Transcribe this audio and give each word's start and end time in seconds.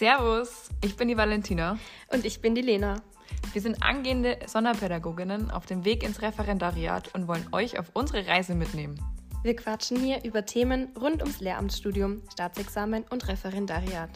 Servus, 0.00 0.70
ich 0.82 0.96
bin 0.96 1.08
die 1.08 1.16
Valentina. 1.18 1.78
Und 2.10 2.24
ich 2.24 2.40
bin 2.40 2.54
die 2.54 2.62
Lena. 2.62 3.02
Wir 3.52 3.60
sind 3.60 3.82
angehende 3.82 4.38
Sonderpädagoginnen 4.46 5.50
auf 5.50 5.66
dem 5.66 5.84
Weg 5.84 6.02
ins 6.02 6.22
Referendariat 6.22 7.14
und 7.14 7.28
wollen 7.28 7.46
euch 7.52 7.78
auf 7.78 7.90
unsere 7.92 8.26
Reise 8.26 8.54
mitnehmen. 8.54 8.98
Wir 9.42 9.54
quatschen 9.54 9.98
hier 9.98 10.24
über 10.24 10.46
Themen 10.46 10.88
rund 10.98 11.20
ums 11.20 11.40
Lehramtsstudium, 11.40 12.22
Staatsexamen 12.32 13.04
und 13.10 13.28
Referendariat. 13.28 14.08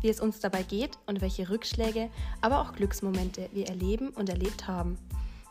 Wie 0.00 0.08
es 0.08 0.20
uns 0.20 0.40
dabei 0.40 0.62
geht 0.62 0.96
und 1.04 1.20
welche 1.20 1.50
Rückschläge, 1.50 2.08
aber 2.40 2.62
auch 2.62 2.72
Glücksmomente 2.72 3.50
wir 3.52 3.66
erleben 3.66 4.08
und 4.08 4.30
erlebt 4.30 4.66
haben. 4.66 4.96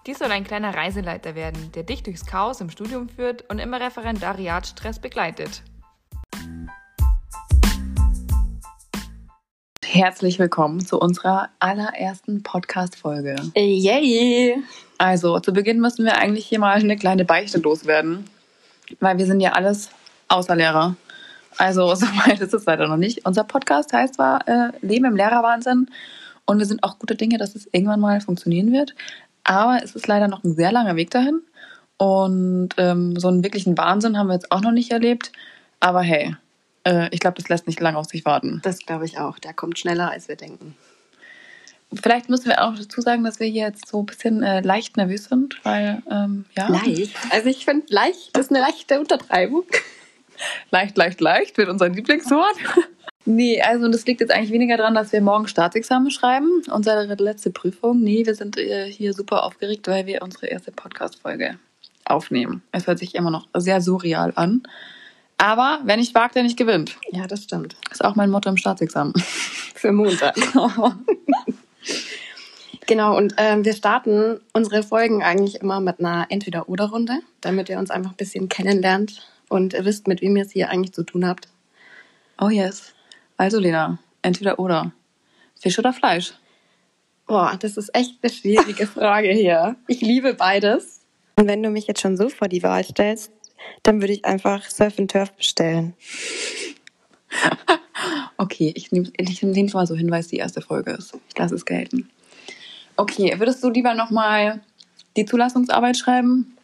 Dies 0.07 0.17
soll 0.17 0.31
ein 0.31 0.45
kleiner 0.45 0.73
Reiseleiter 0.73 1.35
werden, 1.35 1.71
der 1.73 1.83
dich 1.83 2.01
durchs 2.01 2.25
Chaos 2.25 2.59
im 2.59 2.71
Studium 2.71 3.07
führt 3.07 3.47
und 3.51 3.59
immer 3.59 3.79
Referendariatstress 3.79 4.97
begleitet. 4.97 5.61
Herzlich 9.95 10.39
willkommen 10.39 10.85
zu 10.85 10.99
unserer 10.99 11.47
allerersten 11.59 12.43
Podcast-Folge. 12.43 13.37
Yay! 13.55 14.61
Also, 14.97 15.39
zu 15.39 15.53
Beginn 15.53 15.79
müssen 15.79 16.03
wir 16.03 16.17
eigentlich 16.17 16.45
hier 16.45 16.59
mal 16.59 16.73
eine 16.73 16.97
kleine 16.97 17.23
Beichte 17.23 17.59
loswerden, 17.59 18.25
weil 18.99 19.17
wir 19.17 19.25
sind 19.25 19.39
ja 19.39 19.53
alles 19.53 19.91
Außerlehrer. 20.27 20.97
Also, 21.57 21.95
so 21.95 22.07
weit 22.07 22.41
ist 22.41 22.53
es 22.53 22.65
leider 22.65 22.89
noch 22.89 22.97
nicht. 22.97 23.25
Unser 23.25 23.45
Podcast 23.45 23.93
heißt 23.93 24.15
zwar 24.15 24.45
äh, 24.49 24.73
Leben 24.81 25.05
im 25.05 25.15
Lehrerwahnsinn 25.15 25.87
und 26.45 26.59
wir 26.59 26.65
sind 26.65 26.83
auch 26.83 26.99
gute 26.99 27.15
Dinge, 27.15 27.37
dass 27.37 27.55
es 27.55 27.69
irgendwann 27.71 28.01
mal 28.01 28.19
funktionieren 28.19 28.73
wird. 28.73 28.95
Aber 29.45 29.79
es 29.81 29.95
ist 29.95 30.07
leider 30.07 30.27
noch 30.27 30.43
ein 30.43 30.55
sehr 30.55 30.73
langer 30.73 30.97
Weg 30.97 31.11
dahin. 31.11 31.39
Und 31.95 32.71
ähm, 32.75 33.17
so 33.17 33.29
einen 33.29 33.45
wirklichen 33.45 33.77
Wahnsinn 33.77 34.17
haben 34.17 34.27
wir 34.27 34.33
jetzt 34.33 34.51
auch 34.51 34.59
noch 34.59 34.71
nicht 34.71 34.91
erlebt. 34.91 35.31
Aber 35.79 36.01
hey, 36.01 36.35
äh, 36.85 37.09
ich 37.11 37.19
glaube, 37.19 37.37
das 37.37 37.49
lässt 37.49 37.67
nicht 37.67 37.79
lange 37.79 37.97
auf 37.97 38.05
sich 38.05 38.25
warten. 38.25 38.61
Das 38.63 38.79
glaube 38.79 39.05
ich 39.05 39.17
auch. 39.19 39.39
Der 39.39 39.53
kommt 39.53 39.77
schneller, 39.77 40.11
als 40.11 40.27
wir 40.27 40.35
denken. 40.35 40.75
Vielleicht 41.93 42.29
müssen 42.29 42.47
wir 42.47 42.63
auch 42.63 42.75
dazu 42.75 43.01
sagen, 43.01 43.23
dass 43.23 43.39
wir 43.39 43.47
hier 43.47 43.63
jetzt 43.67 43.87
so 43.87 44.01
ein 44.01 44.05
bisschen 44.05 44.43
äh, 44.43 44.61
leicht 44.61 44.97
nervös 44.97 45.25
sind, 45.25 45.59
weil, 45.63 46.01
ähm, 46.09 46.45
ja. 46.57 46.67
Leicht? 46.67 47.15
Also 47.29 47.47
ich 47.47 47.63
finde, 47.63 47.85
leicht 47.89 48.37
ist 48.37 48.49
eine 48.49 48.59
leichte 48.59 48.99
Untertreibung. 48.99 49.63
leicht, 50.71 50.97
leicht, 50.97 51.21
leicht 51.21 51.57
wird 51.57 51.69
unser 51.69 51.89
Lieblingswort. 51.89 52.55
Nee, 53.27 53.59
also 53.59 53.87
das 53.87 54.05
liegt 54.05 54.21
jetzt 54.21 54.31
eigentlich 54.31 54.51
weniger 54.51 54.77
daran, 54.77 54.93
dass 54.93 55.11
wir 55.11 55.19
morgen 55.19 55.47
Staatsexamen 55.47 56.11
schreiben, 56.11 56.61
unsere 56.71 57.05
letzte 57.15 57.49
Prüfung. 57.49 58.01
Nee, 58.01 58.23
wir 58.23 58.35
sind 58.35 58.55
äh, 58.55 58.85
hier 58.85 59.13
super 59.13 59.43
aufgeregt, 59.43 59.87
weil 59.87 60.05
wir 60.05 60.21
unsere 60.21 60.45
erste 60.45 60.71
Podcast-Folge 60.71 61.57
aufnehmen. 62.05 62.61
Es 62.71 62.85
hört 62.85 62.99
sich 62.99 63.15
immer 63.15 63.31
noch 63.31 63.47
sehr 63.55 63.81
surreal 63.81 64.31
an. 64.35 64.61
Aber 65.37 65.81
wer 65.83 65.97
nicht 65.97 66.15
wagt, 66.15 66.35
der 66.35 66.43
nicht 66.43 66.57
gewinnt. 66.57 66.97
Ja, 67.11 67.27
das 67.27 67.43
stimmt. 67.43 67.75
Ist 67.91 68.03
auch 68.03 68.15
mein 68.15 68.29
Motto 68.29 68.49
im 68.49 68.57
Staatsexamen. 68.57 69.13
Für 69.75 69.91
Montag. 69.91 70.35
genau, 72.87 73.17
und 73.17 73.35
ähm, 73.37 73.65
wir 73.65 73.73
starten 73.73 74.39
unsere 74.53 74.83
Folgen 74.83 75.23
eigentlich 75.23 75.55
immer 75.61 75.81
mit 75.81 75.99
einer 75.99 76.27
Entweder-Oder-Runde, 76.29 77.19
damit 77.41 77.69
ihr 77.69 77.77
uns 77.77 77.91
einfach 77.91 78.11
ein 78.11 78.17
bisschen 78.17 78.49
kennenlernt 78.49 79.27
und 79.49 79.73
wisst, 79.73 80.07
mit 80.07 80.21
wem 80.21 80.37
ihr 80.37 80.43
es 80.43 80.51
hier 80.51 80.69
eigentlich 80.69 80.93
zu 80.93 81.03
tun 81.03 81.27
habt. 81.27 81.49
Oh 82.39 82.49
yes. 82.49 82.93
Also 83.37 83.59
Lena, 83.59 83.99
entweder 84.21 84.59
oder. 84.59 84.91
Fisch 85.59 85.77
oder 85.77 85.93
Fleisch? 85.93 86.33
Boah, 87.27 87.57
das 87.59 87.75
ist 87.75 87.93
echt 87.93 88.19
eine 88.21 88.31
schwierige 88.31 88.87
Frage 88.87 89.29
hier. 89.29 89.75
Ich 89.87 90.01
liebe 90.01 90.33
beides. 90.33 91.01
Und 91.37 91.47
wenn 91.47 91.63
du 91.63 91.69
mich 91.69 91.87
jetzt 91.87 92.01
schon 92.01 92.17
so 92.17 92.29
vor 92.29 92.47
die 92.47 92.63
Wahl 92.63 92.83
stellst, 92.83 93.31
dann 93.83 94.01
würde 94.01 94.13
ich 94.13 94.25
einfach 94.25 94.69
Surf 94.69 94.99
and 94.99 95.11
Turf 95.11 95.31
bestellen. 95.33 95.93
okay, 98.37 98.71
ich 98.75 98.91
nehme 98.91 99.11
ich 99.17 99.43
nehm 99.43 99.65
es 99.65 99.73
mal 99.73 99.87
so 99.87 99.95
hin, 99.95 100.09
weil 100.11 100.21
es 100.21 100.27
die 100.27 100.37
erste 100.37 100.61
Folge 100.61 100.91
ist. 100.91 101.17
Ich 101.29 101.37
lasse 101.37 101.55
es 101.55 101.65
gelten. 101.65 102.09
Okay, 102.97 103.33
würdest 103.37 103.63
du 103.63 103.69
lieber 103.69 103.93
nochmal 103.93 104.61
die 105.17 105.25
Zulassungsarbeit 105.25 105.97
schreiben 105.97 106.57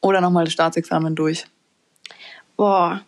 oder 0.00 0.20
nochmal 0.20 0.44
das 0.44 0.52
Staatsexamen 0.54 1.14
durch? 1.14 1.44
Boah, 2.56 3.02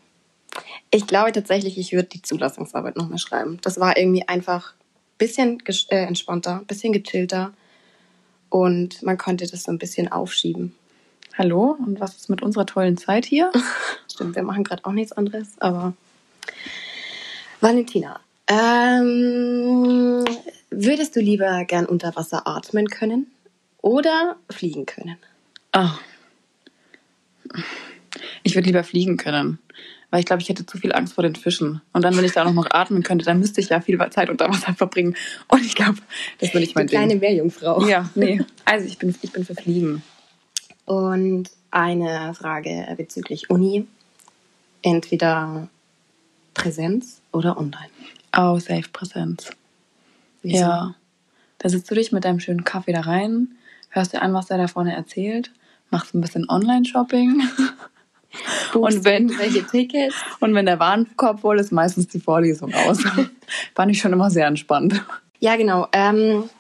ich 0.91 1.07
glaube 1.07 1.33
tatsächlich, 1.33 1.79
ich 1.79 1.93
würde 1.93 2.09
die 2.09 2.23
Zulassungsarbeit 2.23 2.97
nochmal 2.97 3.19
schreiben. 3.19 3.59
Das 3.63 3.81
war 3.81 3.97
irgendwie 3.97 4.27
einfach 4.29 4.73
ein 4.73 5.19
bisschen 5.19 5.63
äh, 5.67 6.05
entspannter, 6.05 6.59
ein 6.59 6.67
bisschen 6.67 6.93
gechillter 6.93 7.53
und 8.49 9.03
man 9.03 9.17
konnte 9.17 9.47
das 9.47 9.63
so 9.63 9.73
ein 9.73 9.79
bisschen 9.79 10.11
aufschieben. 10.11 10.75
Hallo, 11.39 11.77
und 11.85 12.01
was 12.01 12.17
ist 12.17 12.29
mit 12.29 12.43
unserer 12.43 12.67
tollen 12.67 12.97
Zeit 12.97 13.25
hier? 13.25 13.51
Stimmt, 14.13 14.37
wir 14.37 14.43
machen 14.43 14.65
gerade 14.65 14.85
auch 14.85 14.93
nichts 14.93 15.13
anderes, 15.13 15.49
aber 15.59 15.95
Valentina, 17.61 18.21
ähm, 18.47 20.25
würdest 20.71 21.17
du 21.17 21.21
lieber 21.21 21.65
gern 21.65 21.87
unter 21.87 22.15
Wasser 22.17 22.47
atmen 22.47 22.89
können 22.89 23.27
oder 23.81 24.37
fliegen 24.51 24.87
können? 24.87 25.17
Ah. 25.73 25.93
Ich 28.43 28.55
würde 28.55 28.67
lieber 28.67 28.85
fliegen 28.85 29.17
können 29.17 29.59
weil 30.11 30.21
ich 30.21 30.27
glaube, 30.27 30.43
ich 30.43 30.49
hätte 30.49 30.67
zu 30.67 30.77
viel 30.77 30.93
Angst 30.93 31.15
vor 31.15 31.23
den 31.23 31.37
Fischen. 31.37 31.81
Und 31.93 32.03
dann, 32.03 32.17
wenn 32.17 32.25
ich 32.25 32.33
da 32.33 32.45
noch, 32.45 32.53
noch 32.53 32.67
atmen 32.71 33.03
könnte, 33.03 33.25
dann 33.25 33.39
müsste 33.39 33.61
ich 33.61 33.69
ja 33.69 33.81
viel 33.81 33.99
Zeit 34.11 34.29
unter 34.29 34.49
Wasser 34.49 34.75
verbringen. 34.75 35.17
Und 35.49 35.65
ich 35.65 35.75
glaube, 35.75 35.99
das 36.39 36.53
würde 36.53 36.65
ich 36.65 36.75
mein 36.75 36.87
Die 36.87 36.97
kleine. 36.97 37.17
Meerjungfrau. 37.17 37.87
Ja, 37.87 38.11
nee. 38.15 38.41
Also 38.65 38.87
ich 38.87 38.99
bin, 38.99 39.15
ich 39.23 39.33
bin 39.33 39.45
für 39.45 39.55
Fliegen. 39.55 40.03
Und 40.91 41.51
eine 41.71 42.35
Frage 42.35 42.93
bezüglich 42.97 43.49
Uni. 43.49 43.87
Entweder 44.83 45.69
Präsenz 46.53 47.21
oder 47.31 47.59
online? 47.59 47.91
Oh, 48.37 48.59
safe 48.59 48.89
Präsenz. 48.93 49.53
Wieso? 50.43 50.59
Ja. 50.59 50.97
Da 51.59 51.69
sitzt 51.69 51.89
du 51.93 51.95
dich 51.95 52.11
mit 52.11 52.25
deinem 52.25 52.41
schönen 52.41 52.65
Kaffee 52.65 52.93
da 52.93 53.03
rein, 53.03 53.53
hörst 53.91 54.15
dir 54.15 54.23
an, 54.23 54.35
was 54.35 54.47
der 54.47 54.59
da 54.59 54.67
vorne 54.67 54.97
erzählt, 54.97 55.53
machst 55.91 56.13
ein 56.13 56.23
bisschen 56.23 56.51
Online-Shopping 56.51 57.41
und 58.75 59.05
wenn, 59.05 59.39
welche 59.39 59.65
Tickets? 59.65 60.17
Und 60.41 60.57
wenn 60.57 60.67
der 60.67 60.81
Warenkorb 60.81 61.39
voll 61.39 61.61
ist, 61.61 61.71
meistens 61.71 62.09
die 62.09 62.19
Vorlesung 62.19 62.75
aus. 62.75 62.99
Fand 63.77 63.93
ich 63.93 64.01
schon 64.01 64.13
immer 64.13 64.33
sehr 64.33 64.49
entspannt. 64.49 65.05
Ja, 65.39 65.55
genau. 65.55 65.87
Ähm, 65.93 66.51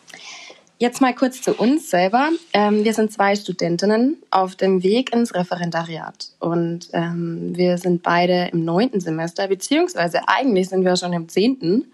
jetzt 0.81 1.01
mal 1.01 1.15
kurz 1.15 1.43
zu 1.43 1.55
uns 1.55 1.91
selber. 1.91 2.31
Ähm, 2.53 2.85
wir 2.85 2.95
sind 2.95 3.13
zwei 3.13 3.37
Studentinnen 3.37 4.17
auf 4.31 4.57
dem 4.57 4.83
Weg 4.83 5.13
ins 5.13 5.35
Referendariat. 5.35 6.31
Und 6.41 6.89
ähm, 6.93 7.55
wir 7.55 7.79
sind 7.79 8.03
beide 8.03 8.49
im 8.53 8.65
neunten 8.65 9.01
Semester, 9.01 9.47
beziehungsweise 9.47 10.27
eigentlich 10.27 10.71
sind 10.71 10.85
wir 10.85 10.97
schon 10.97 11.13
im 11.13 11.29
zehnten 11.29 11.93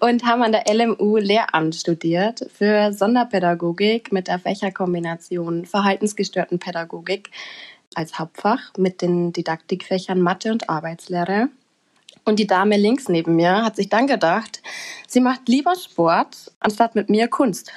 und 0.00 0.24
haben 0.24 0.42
an 0.42 0.52
der 0.52 0.64
LMU 0.72 1.16
Lehramt 1.16 1.74
studiert 1.74 2.46
für 2.54 2.92
Sonderpädagogik 2.92 4.12
mit 4.12 4.28
der 4.28 4.38
Fächerkombination 4.38 5.64
Verhaltensgestörten 5.64 6.58
Pädagogik 6.58 7.30
als 7.94 8.18
Hauptfach 8.18 8.72
mit 8.76 9.02
den 9.02 9.32
Didaktikfächern 9.32 10.20
Mathe 10.20 10.52
und 10.52 10.68
Arbeitslehre. 10.68 11.48
Und 12.24 12.38
die 12.38 12.46
Dame 12.46 12.76
links 12.76 13.08
neben 13.08 13.36
mir 13.36 13.64
hat 13.64 13.76
sich 13.76 13.88
dann 13.88 14.06
gedacht, 14.06 14.62
sie 15.08 15.20
macht 15.20 15.48
lieber 15.48 15.74
Sport, 15.74 16.52
anstatt 16.60 16.94
mit 16.94 17.10
mir 17.10 17.28
Kunst. 17.28 17.72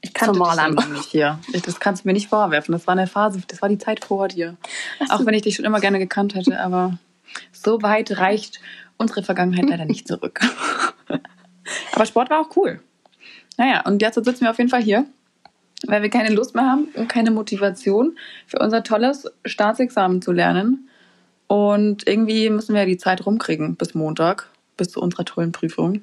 Ich 0.00 0.12
kannte 0.12 0.38
dich 0.38 0.88
nicht 0.88 1.10
hier. 1.10 1.38
Das 1.64 1.80
kannst 1.80 2.04
du 2.04 2.08
mir 2.08 2.12
nicht 2.12 2.28
vorwerfen. 2.28 2.72
Das 2.72 2.86
war 2.86 2.92
eine 2.92 3.06
Phase, 3.06 3.40
das 3.46 3.62
war 3.62 3.68
die 3.68 3.78
Zeit 3.78 4.04
vor 4.04 4.28
dir. 4.28 4.56
Auch 5.08 5.24
wenn 5.24 5.34
ich 5.34 5.42
dich 5.42 5.54
schon 5.54 5.64
immer 5.64 5.80
gerne 5.80 5.98
gekannt 5.98 6.34
hätte, 6.34 6.60
aber 6.60 6.98
so 7.52 7.80
weit 7.82 8.18
reicht 8.18 8.60
unsere 8.98 9.22
Vergangenheit 9.22 9.68
leider 9.68 9.86
nicht 9.86 10.06
zurück. 10.06 10.40
aber 11.92 12.06
Sport 12.06 12.30
war 12.30 12.40
auch 12.40 12.56
cool. 12.56 12.80
Naja, 13.56 13.82
und 13.86 14.02
jetzt 14.02 14.16
sitzen 14.16 14.42
wir 14.42 14.50
auf 14.50 14.58
jeden 14.58 14.70
Fall 14.70 14.82
hier 14.82 15.06
weil 15.86 16.02
wir 16.02 16.10
keine 16.10 16.34
Lust 16.34 16.54
mehr 16.54 16.64
haben 16.64 16.88
und 16.94 17.08
keine 17.08 17.30
Motivation 17.30 18.16
für 18.46 18.58
unser 18.58 18.82
tolles 18.82 19.30
Staatsexamen 19.44 20.22
zu 20.22 20.32
lernen. 20.32 20.88
Und 21.46 22.06
irgendwie 22.06 22.50
müssen 22.50 22.74
wir 22.74 22.82
ja 22.82 22.86
die 22.86 22.98
Zeit 22.98 23.26
rumkriegen 23.26 23.76
bis 23.76 23.94
Montag, 23.94 24.48
bis 24.76 24.88
zu 24.88 25.00
unserer 25.00 25.24
tollen 25.24 25.52
Prüfung. 25.52 26.00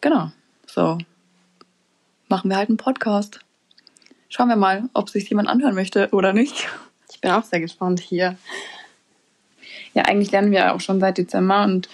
Genau. 0.00 0.30
So. 0.66 0.98
Machen 2.28 2.50
wir 2.50 2.56
halt 2.56 2.68
einen 2.68 2.76
Podcast. 2.76 3.40
Schauen 4.28 4.48
wir 4.48 4.56
mal, 4.56 4.88
ob 4.92 5.08
sich 5.08 5.28
jemand 5.28 5.48
anhören 5.48 5.74
möchte 5.74 6.08
oder 6.12 6.32
nicht. 6.32 6.68
Ich 7.10 7.20
bin 7.20 7.30
auch 7.30 7.44
sehr 7.44 7.60
gespannt 7.60 8.00
hier. 8.00 8.36
Ja, 9.94 10.02
eigentlich 10.02 10.30
lernen 10.30 10.50
wir 10.50 10.74
auch 10.74 10.80
schon 10.80 11.00
seit 11.00 11.18
Dezember 11.18 11.64
und 11.64 11.88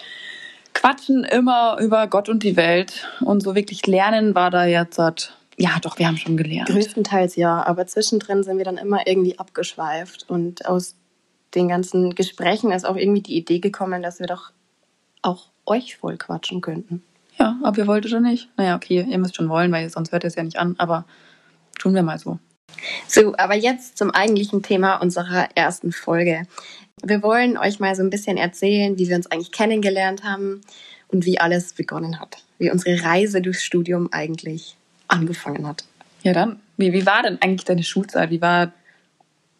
quatschen 0.73 1.23
immer 1.23 1.77
über 1.79 2.07
Gott 2.07 2.27
und 2.27 2.43
die 2.43 2.57
Welt. 2.57 3.07
Und 3.21 3.41
so 3.41 3.55
wirklich 3.55 3.85
lernen 3.87 4.35
war 4.35 4.51
da 4.51 4.65
jetzt 4.65 4.95
seit 4.95 5.33
ja, 5.57 5.77
doch, 5.81 5.99
wir 5.99 6.07
haben 6.07 6.17
schon 6.17 6.35
gelernt. 6.35 6.67
Größtenteils 6.69 7.35
ja, 7.35 7.63
aber 7.63 7.85
zwischendrin 7.85 8.43
sind 8.43 8.57
wir 8.57 8.65
dann 8.65 8.77
immer 8.77 9.05
irgendwie 9.05 9.37
abgeschweift. 9.37 10.25
Und 10.27 10.65
aus 10.65 10.95
den 11.55 11.67
ganzen 11.67 12.15
Gesprächen 12.15 12.71
ist 12.71 12.85
auch 12.85 12.95
irgendwie 12.95 13.21
die 13.21 13.37
Idee 13.37 13.59
gekommen, 13.59 14.01
dass 14.01 14.19
wir 14.19 14.27
doch 14.27 14.51
auch 15.21 15.49
euch 15.65 15.97
voll 15.97 16.17
quatschen 16.17 16.61
könnten. 16.61 17.03
Ja, 17.39 17.57
ob 17.63 17.77
ihr 17.77 17.87
wollt 17.87 18.05
oder 18.05 18.19
nicht. 18.19 18.49
Naja, 18.57 18.75
okay, 18.75 19.05
ihr 19.07 19.17
müsst 19.17 19.35
schon 19.35 19.49
wollen, 19.49 19.71
weil 19.71 19.89
sonst 19.89 20.11
hört 20.11 20.23
ihr 20.23 20.27
es 20.27 20.35
ja 20.35 20.43
nicht 20.43 20.57
an, 20.57 20.75
aber 20.77 21.05
tun 21.79 21.95
wir 21.95 22.03
mal 22.03 22.19
so. 22.19 22.39
So, 23.07 23.35
aber 23.37 23.55
jetzt 23.55 23.97
zum 23.97 24.11
eigentlichen 24.11 24.61
Thema 24.61 24.97
unserer 24.97 25.47
ersten 25.55 25.91
Folge. 25.91 26.43
Wir 27.01 27.23
wollen 27.23 27.57
euch 27.57 27.79
mal 27.79 27.95
so 27.95 28.03
ein 28.03 28.09
bisschen 28.09 28.37
erzählen, 28.37 28.97
wie 28.97 29.09
wir 29.09 29.15
uns 29.15 29.31
eigentlich 29.31 29.51
kennengelernt 29.51 30.23
haben 30.23 30.61
und 31.07 31.25
wie 31.25 31.39
alles 31.39 31.73
begonnen 31.73 32.19
hat. 32.19 32.43
wie 32.59 32.71
unsere 32.71 33.03
Reise 33.03 33.41
durchs 33.41 33.63
Studium 33.63 34.09
eigentlich 34.11 34.75
angefangen 35.07 35.67
hat. 35.67 35.83
Ja, 36.23 36.33
dann. 36.33 36.59
Wie, 36.77 36.93
wie 36.93 37.05
war 37.05 37.21
denn 37.23 37.41
eigentlich 37.41 37.65
deine 37.65 37.83
Schulzeit? 37.83 38.29
Wie 38.29 38.41
war, 38.41 38.71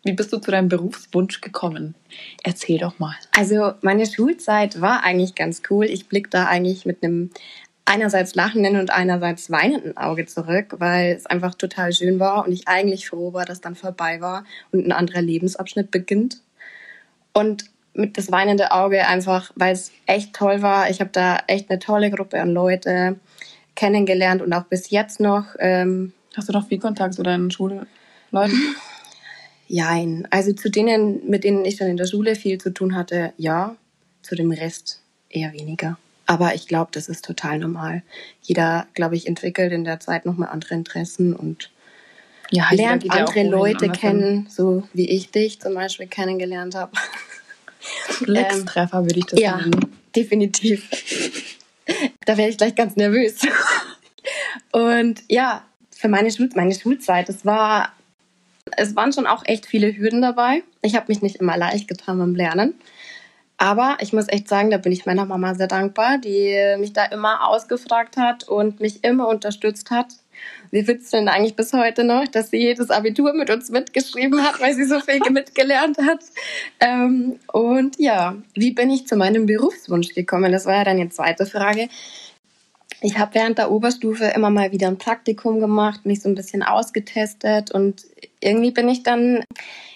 wie 0.04 0.14
bist 0.14 0.34
du 0.34 0.38
zu 0.38 0.52
deinem 0.52 0.70
Berufswunsch 0.70 1.42
gekommen? 1.42 1.96
Erzähl 2.44 2.78
doch 2.78 3.00
mal. 3.00 3.16
Also 3.36 3.74
meine 3.82 4.06
Schulzeit 4.06 4.82
war 4.82 5.04
eigentlich 5.04 5.36
ganz 5.36 5.62
cool. 5.70 5.86
Ich 5.86 6.08
blicke 6.08 6.30
da 6.30 6.46
eigentlich 6.46 6.86
mit 6.86 7.04
einem 7.04 7.30
einerseits 7.86 8.36
lachenden 8.36 8.78
und 8.78 8.92
einerseits 8.92 9.52
weinenden 9.52 9.98
Auge 9.98 10.26
zurück, 10.26 10.76
weil 10.80 11.14
es 11.14 11.26
einfach 11.26 11.56
total 11.56 11.92
schön 11.92 12.20
war 12.20 12.46
und 12.46 12.52
ich 12.52 12.68
eigentlich 12.68 13.10
froh 13.10 13.34
war, 13.34 13.46
dass 13.46 13.62
dann 13.62 13.76
vorbei 13.76 14.22
war 14.22 14.46
und 14.72 14.86
ein 14.86 14.92
anderer 14.92 15.22
Lebensabschnitt 15.22 15.92
beginnt. 15.92 16.42
Und 17.34 17.66
mit 17.94 18.18
das 18.18 18.32
weinende 18.32 18.72
Auge 18.72 19.08
einfach, 19.08 19.52
weil 19.56 19.74
es 19.74 19.92
echt 20.06 20.34
toll 20.34 20.62
war. 20.62 20.90
Ich 20.90 21.00
habe 21.00 21.12
da 21.12 21.40
echt 21.48 21.70
eine 21.70 21.80
tolle 21.80 22.10
Gruppe 22.10 22.42
an 22.42 22.50
Leute 22.50 23.20
kennengelernt 23.76 24.42
und 24.42 24.54
auch 24.54 24.64
bis 24.64 24.90
jetzt 24.90 25.20
noch. 25.20 25.46
Ähm, 25.60 26.14
Hast 26.36 26.50
du 26.50 26.54
noch 26.54 26.68
viel 26.68 26.80
Kontakt 26.80 27.14
zu 27.14 27.24
deinen 27.24 27.52
Schulleuten? 27.52 27.88
Jein. 29.74 30.28
Also 30.30 30.54
zu 30.54 30.70
denen, 30.70 31.28
mit 31.28 31.44
denen 31.44 31.66
ich 31.66 31.78
dann 31.78 31.88
in 31.88 31.98
der 31.98 32.06
Schule 32.06 32.36
viel 32.36 32.60
zu 32.60 32.72
tun 32.72 32.94
hatte, 32.96 33.34
ja. 33.38 33.76
Zu 34.22 34.36
dem 34.36 34.52
Rest 34.52 35.02
eher 35.32 35.52
weniger. 35.52 35.98
Aber 36.28 36.54
ich 36.54 36.68
glaube, 36.68 36.92
das 36.94 37.10
ist 37.10 37.26
total 37.26 37.58
normal. 37.58 38.04
Jeder, 38.44 38.86
glaube 38.94 39.16
ich, 39.16 39.26
entwickelt 39.26 39.72
in 39.72 39.84
der 39.84 40.00
Zeit 40.00 40.28
nochmal 40.28 40.50
andere 40.50 40.76
Interessen 40.76 41.36
und 41.36 41.72
ja, 42.52 42.70
lernt 42.72 43.10
andere 43.10 43.50
Leute 43.50 43.90
kennen, 43.90 44.46
so 44.48 44.88
wie 44.94 45.10
ich 45.10 45.32
dich 45.32 45.60
zum 45.60 45.74
Beispiel 45.74 46.06
kennengelernt 46.06 46.76
habe. 46.76 46.92
Glückstreffer 48.20 49.00
ähm, 49.00 49.06
würde 49.06 49.20
ich 49.20 49.26
das 49.26 49.40
ja, 49.40 49.58
nennen. 49.58 49.92
Definitiv. 50.16 50.88
da 52.26 52.38
werde 52.38 52.52
ich 52.52 52.58
gleich 52.58 52.76
ganz 52.76 52.96
nervös. 52.96 53.40
Und 54.72 55.24
ja, 55.30 55.66
für 55.90 56.10
meine, 56.10 56.30
Schul 56.30 56.50
meine 56.54 56.76
Schulzeit, 56.76 57.28
es 57.28 57.44
war, 57.44 57.92
es 58.78 58.96
waren 58.96 59.14
schon 59.14 59.28
auch 59.28 59.44
echt 59.46 59.66
viele 59.66 59.96
Hürden 59.96 60.22
dabei. 60.22 60.64
Ich 60.82 60.96
habe 60.96 61.06
mich 61.08 61.22
nicht 61.22 61.38
immer 61.38 61.58
leicht 61.58 61.88
getan 61.88 62.20
beim 62.20 62.36
Lernen. 62.36 62.76
Aber 63.58 63.98
ich 64.02 64.14
muss 64.14 64.28
echt 64.28 64.50
sagen, 64.50 64.72
da 64.72 64.78
bin 64.78 64.92
ich 64.92 65.06
meiner 65.06 65.26
Mama 65.26 65.56
sehr 65.56 65.68
dankbar, 65.68 66.18
die 66.18 66.76
mich 66.80 66.92
da 66.92 67.06
immer 67.06 67.48
ausgefragt 67.48 68.18
hat 68.18 68.44
und 68.44 68.80
mich 68.80 69.04
immer 69.04 69.28
unterstützt 69.28 69.92
hat. 69.92 70.08
Wir 70.72 70.88
witzeln 70.88 71.28
eigentlich 71.30 71.56
bis 71.56 71.72
heute 71.72 72.04
noch, 72.04 72.28
dass 72.28 72.50
sie 72.50 72.58
jedes 72.58 72.90
Abitur 72.90 73.34
mit 73.34 73.50
uns 73.50 73.70
mitgeschrieben 73.70 74.44
hat, 74.44 74.60
weil 74.60 74.74
sie 74.74 74.86
so 74.86 75.00
viel 75.00 75.20
mitgelernt 75.32 75.98
hat. 76.00 76.24
Ähm, 76.80 77.40
und 77.52 78.00
ja, 78.00 78.36
wie 78.56 78.72
bin 78.72 78.90
ich 78.90 79.08
zu 79.08 79.16
meinem 79.16 79.46
Berufswunsch 79.46 80.14
gekommen? 80.14 80.52
Das 80.52 80.66
war 80.66 80.76
ja 80.76 80.84
dann 80.84 80.98
die 80.98 81.10
zweite 81.10 81.46
Frage. 81.46 81.88
Ich 83.04 83.18
habe 83.18 83.36
während 83.36 83.58
der 83.58 83.70
Oberstufe 83.70 84.28
immer 84.28 84.50
mal 84.50 84.72
wieder 84.72 84.88
ein 84.88 84.98
Praktikum 84.98 85.60
gemacht, 85.60 86.06
mich 86.06 86.22
so 86.22 86.30
ein 86.30 86.36
bisschen 86.36 86.64
ausgetestet 86.64 87.70
und 87.70 88.06
irgendwie 88.40 88.72
bin 88.72 88.88
ich 88.88 89.04
dann 89.04 89.44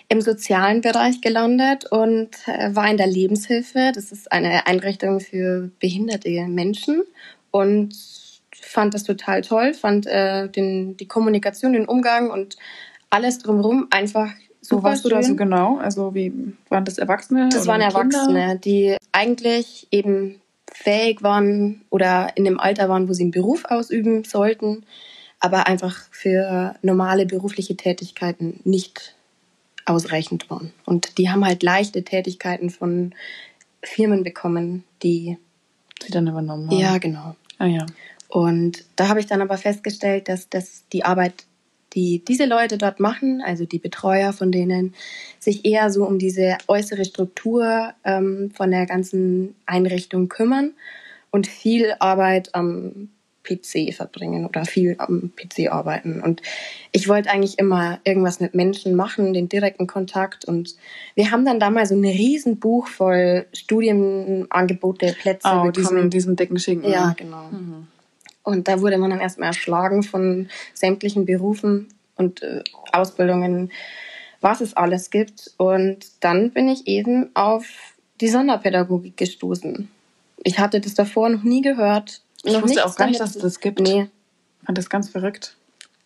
im 0.10 0.20
sozialen 0.20 0.82
Bereich 0.82 1.22
gelandet 1.22 1.90
und 1.90 2.30
äh, 2.48 2.76
war 2.76 2.92
in 2.92 2.98
der 2.98 3.08
Lebenshilfe. 3.08 3.94
Das 3.96 4.12
ist 4.12 4.30
eine 4.32 4.68
Einrichtung 4.68 5.22
für 5.22 5.72
behinderte 5.80 6.30
Menschen 6.48 7.02
und 7.50 7.96
fand 8.54 8.94
das 8.94 9.04
total 9.04 9.42
toll, 9.42 9.74
fand 9.74 10.06
äh, 10.06 10.50
den, 10.50 10.98
die 10.98 11.08
Kommunikation, 11.08 11.72
den 11.72 11.86
Umgang 11.86 12.30
und 12.30 12.58
alles 13.10 13.40
drumherum 13.40 13.88
einfach. 13.90 14.32
Wo 14.70 14.84
warst 14.84 15.04
schön. 15.04 15.12
du 15.12 15.16
da 15.16 15.24
so 15.24 15.36
genau? 15.38 15.78
Also 15.78 16.14
wie 16.14 16.34
waren 16.68 16.84
das 16.84 16.98
Erwachsene? 16.98 17.48
Das 17.54 17.68
waren 17.68 17.80
Erwachsene, 17.80 18.60
die 18.60 18.98
eigentlich 19.14 19.88
eben 19.92 20.42
fähig 20.78 21.24
waren 21.24 21.82
oder 21.90 22.36
in 22.36 22.46
dem 22.46 22.60
Alter 22.60 22.88
waren, 22.88 23.10
wo 23.10 23.14
sie 23.14 23.24
einen 23.24 23.32
Beruf 23.32 23.66
ausüben 23.66 24.24
sollten, 24.24 24.86
aber 25.40 25.68
einfach 25.68 26.08
für 26.12 26.76
normale 26.82 27.26
berufliche 27.26 27.76
Tätigkeiten 27.76 28.60
nicht 28.64 29.16
ausreichend 29.86 30.50
waren. 30.50 30.74
Und 30.86 31.18
die 31.18 31.30
haben 31.30 31.46
halt 31.46 31.64
leichte 31.64 32.04
Tätigkeiten 32.04 32.70
von 32.70 33.14
Firmen 33.82 34.24
bekommen, 34.24 34.84
die 35.02 35.38
sie 36.02 36.12
dann 36.12 36.28
übernommen 36.28 36.70
haben. 36.70 36.78
Ja, 36.78 36.98
genau. 37.00 37.36
Ah 37.58 37.66
ja. 37.66 37.86
Und 38.28 38.84
da 38.96 39.08
habe 39.08 39.20
ich 39.20 39.26
dann 39.26 39.42
aber 39.42 39.58
festgestellt, 39.58 40.30
dass, 40.30 40.50
dass 40.50 40.84
die 40.94 41.06
Arbeit, 41.06 41.46
die 41.94 42.24
diese 42.24 42.46
Leute 42.46 42.78
dort 42.78 43.00
machen, 43.00 43.42
also 43.46 43.66
die 43.66 43.80
Betreuer 43.80 44.34
von 44.34 44.52
denen, 44.52 44.94
sich 45.40 45.66
eher 45.66 45.90
so 45.90 46.06
um 46.06 46.20
diese 46.20 46.58
äußere 46.68 47.06
Struktur 47.06 47.94
ähm, 48.04 48.52
von 48.54 48.72
der 48.72 48.86
ganzen 48.86 49.56
Einrichtung 49.66 50.30
kümmern 50.30 50.74
und 51.32 51.48
viel 51.48 51.94
Arbeit 52.00 52.54
am 52.56 53.10
PC 53.48 53.94
verbringen 53.94 54.46
oder 54.46 54.66
viel 54.66 54.96
am 54.98 55.32
PC 55.36 55.72
arbeiten. 55.72 56.22
Und 56.22 56.42
ich 56.92 57.08
wollte 57.08 57.30
eigentlich 57.30 57.58
immer 57.60 58.00
irgendwas 58.04 58.40
mit 58.40 58.54
Menschen 58.54 58.96
machen, 58.96 59.34
den 59.34 59.48
direkten 59.48 59.88
Kontakt. 59.88 60.46
Und 60.46 60.76
wir 61.16 61.32
haben 61.32 61.46
dann 61.46 61.60
damals 61.60 61.90
so 61.90 61.96
ein 61.96 62.04
Riesenbuch 62.04 62.88
voll 62.88 63.46
Studienangebote, 63.54 65.16
Plätze 65.20 65.48
oh, 65.48 65.64
bekommen. 65.64 65.72
Diesen, 65.74 66.10
diesen 66.10 66.36
dicken 66.36 66.60
Schinken. 66.60 66.92
Ja, 66.92 67.14
genau. 67.18 67.48
Mhm. 67.52 67.88
Und 68.48 68.70
da 68.70 68.80
wurde 68.80 68.98
man 68.98 69.10
dann 69.10 69.20
erstmal 69.20 69.50
erschlagen 69.50 70.04
von 70.04 70.48
sämtlichen 70.74 71.26
Berufen 71.26 71.90
und 72.16 72.42
äh, 72.44 72.64
Ausbildungen, 72.94 73.74
was 74.40 74.62
es 74.62 74.74
alles 74.74 75.10
gibt. 75.10 75.52
Und 75.58 76.06
dann 76.22 76.52
bin 76.52 76.70
ich 76.70 76.88
eben 76.88 77.30
auf 77.34 77.66
die 78.22 78.30
Sonderpädagogik 78.30 79.18
gestoßen. 79.18 79.90
Ich 80.46 80.60
hatte 80.60 80.80
das 80.80 80.94
davor 80.94 81.28
noch 81.28 81.44
nie 81.44 81.62
gehört. 81.62 82.22
Ich 82.46 82.54
noch 82.54 82.64
wusste 82.64 82.86
auch 82.86 82.96
gar 82.96 83.08
nicht, 83.08 83.20
dass 83.20 83.36
es 83.36 83.42
das 83.42 83.60
gibt. 83.60 83.82
Nee. 83.82 84.08
Ich 84.62 84.66
fand 84.66 84.78
das 84.78 84.90
ganz 84.90 85.10
verrückt. 85.10 85.58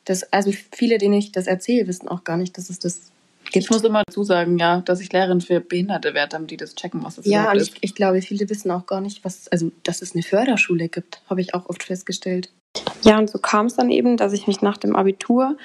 Das, 0.06 0.34
also 0.34 0.52
viele, 0.72 0.98
denen 0.98 1.14
ich 1.14 1.32
das 1.32 1.46
erzähle, 1.46 1.86
wissen 1.86 2.08
auch 2.08 2.24
gar 2.24 2.38
nicht, 2.38 2.58
dass 2.58 2.72
es 2.72 2.80
das 2.80 3.12
gibt. 3.51 3.65
Ich 3.65 3.69
muss 3.69 3.83
immer 3.83 4.03
dazu 4.06 4.24
sagen, 4.24 4.57
ja, 4.57 4.81
dass 4.81 5.01
ich 5.01 5.12
Lehrerin 5.12 5.42
für 5.42 5.59
Behinderte 5.59 6.13
werde, 6.13 6.30
damit 6.30 6.51
die 6.51 6.57
das 6.57 6.75
checken, 6.75 7.03
was 7.03 7.15
das 7.15 7.25
ja, 7.25 7.42
überhaupt 7.42 7.57
ist. 7.57 7.68
Ja, 7.69 7.74
ich, 7.75 7.83
ich 7.83 7.95
glaube, 7.95 8.21
viele 8.21 8.50
wissen 8.50 8.71
auch 8.71 8.86
gar 8.86 9.01
nicht, 9.01 9.24
was, 9.24 9.48
also, 9.50 9.71
dass 9.83 10.01
es 10.01 10.13
eine 10.13 10.24
Förderschule 10.24 10.89
gibt, 10.89 11.21
habe 11.30 11.42
ich 11.42 11.53
auch 11.53 11.69
oft 11.69 11.83
festgestellt. 11.83 12.51
Ja, 13.03 13.18
und 13.18 13.30
so 13.30 13.39
kam 13.39 13.65
es 13.65 13.75
dann 13.75 13.89
eben, 13.89 14.15
dass 14.15 14.33
ich 14.33 14.48
mich 14.48 14.62
nach 14.62 14.77
dem 14.77 14.95
Abitur 14.95 15.57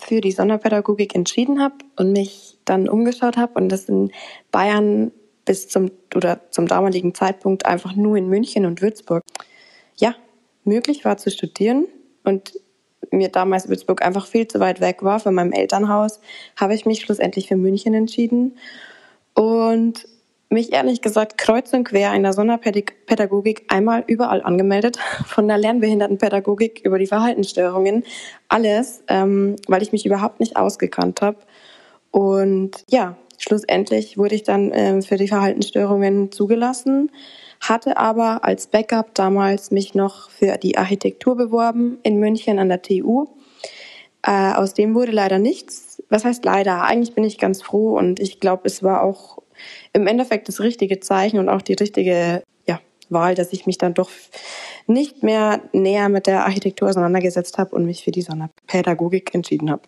für 0.00 0.20
die 0.20 0.32
Sonderpädagogik 0.32 1.14
entschieden 1.14 1.62
habe 1.62 1.76
und 1.96 2.12
mich 2.12 2.58
dann 2.64 2.88
umgeschaut 2.88 3.36
habe 3.36 3.54
und 3.54 3.70
das 3.70 3.86
in 3.86 4.12
Bayern 4.50 5.10
bis 5.44 5.68
zum 5.68 5.90
oder 6.14 6.40
zum 6.50 6.66
damaligen 6.66 7.14
Zeitpunkt 7.14 7.64
einfach 7.64 7.94
nur 7.94 8.16
in 8.16 8.28
München 8.28 8.66
und 8.66 8.82
Würzburg 8.82 9.22
ja 9.96 10.14
möglich 10.64 11.04
war 11.04 11.16
zu 11.16 11.30
studieren 11.30 11.86
und 12.24 12.52
mir 13.10 13.28
damals 13.28 13.68
Würzburg 13.68 14.02
einfach 14.02 14.26
viel 14.26 14.46
zu 14.46 14.60
weit 14.60 14.80
weg 14.80 15.02
war 15.02 15.20
von 15.20 15.34
meinem 15.34 15.52
Elternhaus, 15.52 16.20
habe 16.56 16.74
ich 16.74 16.86
mich 16.86 17.00
schlussendlich 17.00 17.48
für 17.48 17.56
München 17.56 17.94
entschieden 17.94 18.56
und 19.34 20.06
mich 20.50 20.72
ehrlich 20.72 21.00
gesagt 21.00 21.38
kreuz 21.38 21.72
und 21.72 21.84
quer 21.84 22.12
in 22.12 22.24
der 22.24 22.32
Sonderpädagogik 22.32 23.66
einmal 23.68 24.02
überall 24.06 24.42
angemeldet, 24.42 24.98
von 25.26 25.46
der 25.46 25.58
Lernbehindertenpädagogik 25.58 26.80
über 26.84 26.98
die 26.98 27.06
Verhaltensstörungen, 27.06 28.04
alles, 28.48 29.04
ähm, 29.08 29.56
weil 29.68 29.82
ich 29.82 29.92
mich 29.92 30.04
überhaupt 30.04 30.40
nicht 30.40 30.56
ausgekannt 30.56 31.22
habe. 31.22 31.38
Und 32.10 32.84
ja, 32.90 33.16
schlussendlich 33.40 34.18
wurde 34.18 34.34
ich 34.34 34.42
dann 34.42 34.70
ähm, 34.74 35.02
für 35.02 35.16
die 35.16 35.28
Verhaltensstörungen 35.28 36.30
zugelassen, 36.30 37.10
hatte 37.60 37.96
aber 37.96 38.44
als 38.44 38.66
Backup 38.66 39.14
damals 39.14 39.70
mich 39.70 39.94
noch 39.94 40.30
für 40.30 40.56
die 40.56 40.78
Architektur 40.78 41.36
beworben 41.36 41.98
in 42.02 42.18
München 42.18 42.58
an 42.58 42.68
der 42.68 42.82
TU. 42.82 43.26
Äh, 44.22 44.52
aus 44.52 44.74
dem 44.74 44.94
wurde 44.94 45.12
leider 45.12 45.38
nichts. 45.38 46.02
Was 46.10 46.24
heißt 46.24 46.44
leider? 46.44 46.82
Eigentlich 46.84 47.14
bin 47.14 47.24
ich 47.24 47.38
ganz 47.38 47.62
froh 47.62 47.96
und 47.96 48.20
ich 48.20 48.40
glaube, 48.40 48.62
es 48.66 48.82
war 48.82 49.02
auch 49.02 49.38
im 49.92 50.06
Endeffekt 50.06 50.48
das 50.48 50.60
richtige 50.60 51.00
Zeichen 51.00 51.38
und 51.38 51.48
auch 51.48 51.62
die 51.62 51.74
richtige 51.74 52.42
ja, 52.66 52.80
Wahl, 53.08 53.34
dass 53.34 53.52
ich 53.52 53.66
mich 53.66 53.78
dann 53.78 53.94
doch 53.94 54.10
nicht 54.86 55.22
mehr 55.22 55.62
näher 55.72 56.08
mit 56.08 56.26
der 56.26 56.44
Architektur 56.44 56.88
auseinandergesetzt 56.88 57.58
habe 57.58 57.74
und 57.74 57.86
mich 57.86 58.04
für 58.04 58.10
die 58.10 58.22
Sonderpädagogik 58.22 59.34
entschieden 59.34 59.70
habe. 59.70 59.82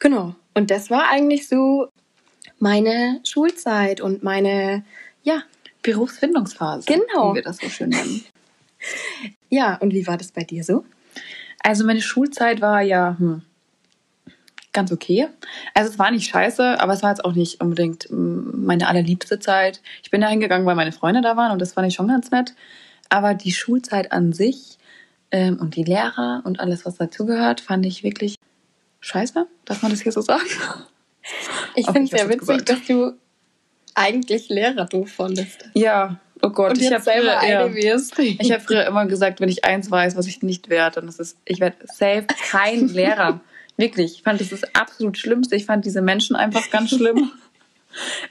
Genau. 0.00 0.34
Und 0.54 0.70
das 0.70 0.90
war 0.90 1.08
eigentlich 1.10 1.48
so 1.48 1.88
meine 2.58 3.20
Schulzeit 3.24 4.00
und 4.00 4.22
meine, 4.22 4.84
ja, 5.22 5.42
Berufsfindungsphase. 5.82 6.86
Genau. 6.86 7.32
Wie 7.32 7.36
wir 7.36 7.42
das 7.42 7.58
so 7.58 7.68
schön 7.68 7.90
nennen. 7.90 8.24
ja, 9.50 9.76
und 9.76 9.92
wie 9.92 10.06
war 10.06 10.16
das 10.16 10.32
bei 10.32 10.42
dir 10.42 10.64
so? 10.64 10.84
Also 11.62 11.84
meine 11.84 12.02
Schulzeit 12.02 12.60
war 12.60 12.82
ja 12.82 13.16
hm, 13.18 13.42
ganz 14.72 14.92
okay. 14.92 15.28
Also 15.72 15.90
es 15.90 15.98
war 15.98 16.10
nicht 16.10 16.28
scheiße, 16.28 16.80
aber 16.80 16.92
es 16.92 17.02
war 17.02 17.10
jetzt 17.10 17.24
auch 17.24 17.32
nicht 17.32 17.62
unbedingt 17.62 18.04
hm, 18.04 18.64
meine 18.66 18.88
allerliebste 18.88 19.38
Zeit. 19.38 19.80
Ich 20.02 20.10
bin 20.10 20.20
da 20.20 20.28
hingegangen, 20.28 20.66
weil 20.66 20.74
meine 20.74 20.92
Freunde 20.92 21.22
da 21.22 21.36
waren 21.36 21.52
und 21.52 21.60
das 21.60 21.72
fand 21.72 21.88
ich 21.88 21.94
schon 21.94 22.08
ganz 22.08 22.30
nett. 22.30 22.54
Aber 23.08 23.34
die 23.34 23.52
Schulzeit 23.52 24.12
an 24.12 24.32
sich 24.32 24.78
ähm, 25.30 25.58
und 25.58 25.76
die 25.76 25.84
Lehrer 25.84 26.42
und 26.44 26.60
alles, 26.60 26.84
was 26.84 26.96
dazugehört, 26.96 27.60
fand 27.60 27.86
ich 27.86 28.02
wirklich 28.02 28.36
scheiße. 29.00 29.46
Darf 29.64 29.82
man 29.82 29.90
das 29.90 30.00
hier 30.00 30.12
so 30.12 30.20
sagen? 30.20 30.42
Ich 31.74 31.86
finde 31.86 32.04
es 32.04 32.10
ja 32.10 32.28
witzig, 32.28 32.40
gesagt. 32.40 32.68
dass 32.68 32.86
du 32.86 33.12
eigentlich 33.94 34.48
Lehrer 34.48 34.86
doof 34.86 35.10
fandest. 35.10 35.68
Ja, 35.74 36.18
Oh 36.44 36.50
Gott, 36.50 36.72
Und 36.72 36.76
ich 36.78 36.90
jetzt 36.90 36.92
habe 36.92 37.04
selber 37.04 37.40
früher, 37.40 37.60
eine 37.60 37.74
wirst. 37.74 38.18
Ich 38.18 38.52
habe 38.52 38.60
früher 38.60 38.86
immer 38.86 39.06
gesagt, 39.06 39.40
wenn 39.40 39.48
ich 39.48 39.64
eins 39.64 39.90
weiß, 39.90 40.14
was 40.14 40.26
ich 40.26 40.42
nicht 40.42 40.68
werde, 40.68 40.96
dann 40.96 41.08
ist 41.08 41.18
es, 41.18 41.36
ich 41.46 41.58
werde 41.58 41.76
safe 41.86 42.26
kein 42.50 42.88
Lehrer. 42.88 43.40
Wirklich, 43.78 44.16
ich 44.16 44.22
fand 44.22 44.42
das 44.42 44.50
das 44.50 44.62
absolut 44.74 45.16
Schlimmste. 45.16 45.56
Ich 45.56 45.64
fand 45.64 45.86
diese 45.86 46.02
Menschen 46.02 46.36
einfach 46.36 46.70
ganz 46.70 46.90
schlimm. 46.90 47.30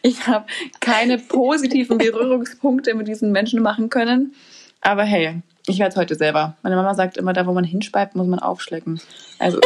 Ich 0.01 0.27
habe 0.27 0.45
keine 0.79 1.17
positiven 1.17 1.97
Berührungspunkte 1.97 2.93
mit 2.93 3.07
diesen 3.07 3.31
Menschen 3.31 3.62
machen 3.62 3.89
können. 3.89 4.35
Aber 4.81 5.03
hey, 5.05 5.41
ich 5.67 5.79
werde 5.79 5.91
es 5.91 5.95
heute 5.95 6.15
selber. 6.15 6.57
Meine 6.62 6.75
Mama 6.75 6.93
sagt 6.93 7.17
immer, 7.17 7.33
da 7.33 7.47
wo 7.47 7.53
man 7.53 7.63
hinspeibt, 7.63 8.15
muss 8.15 8.27
man 8.27 8.39
aufschlecken. 8.39 9.01
Also 9.39 9.59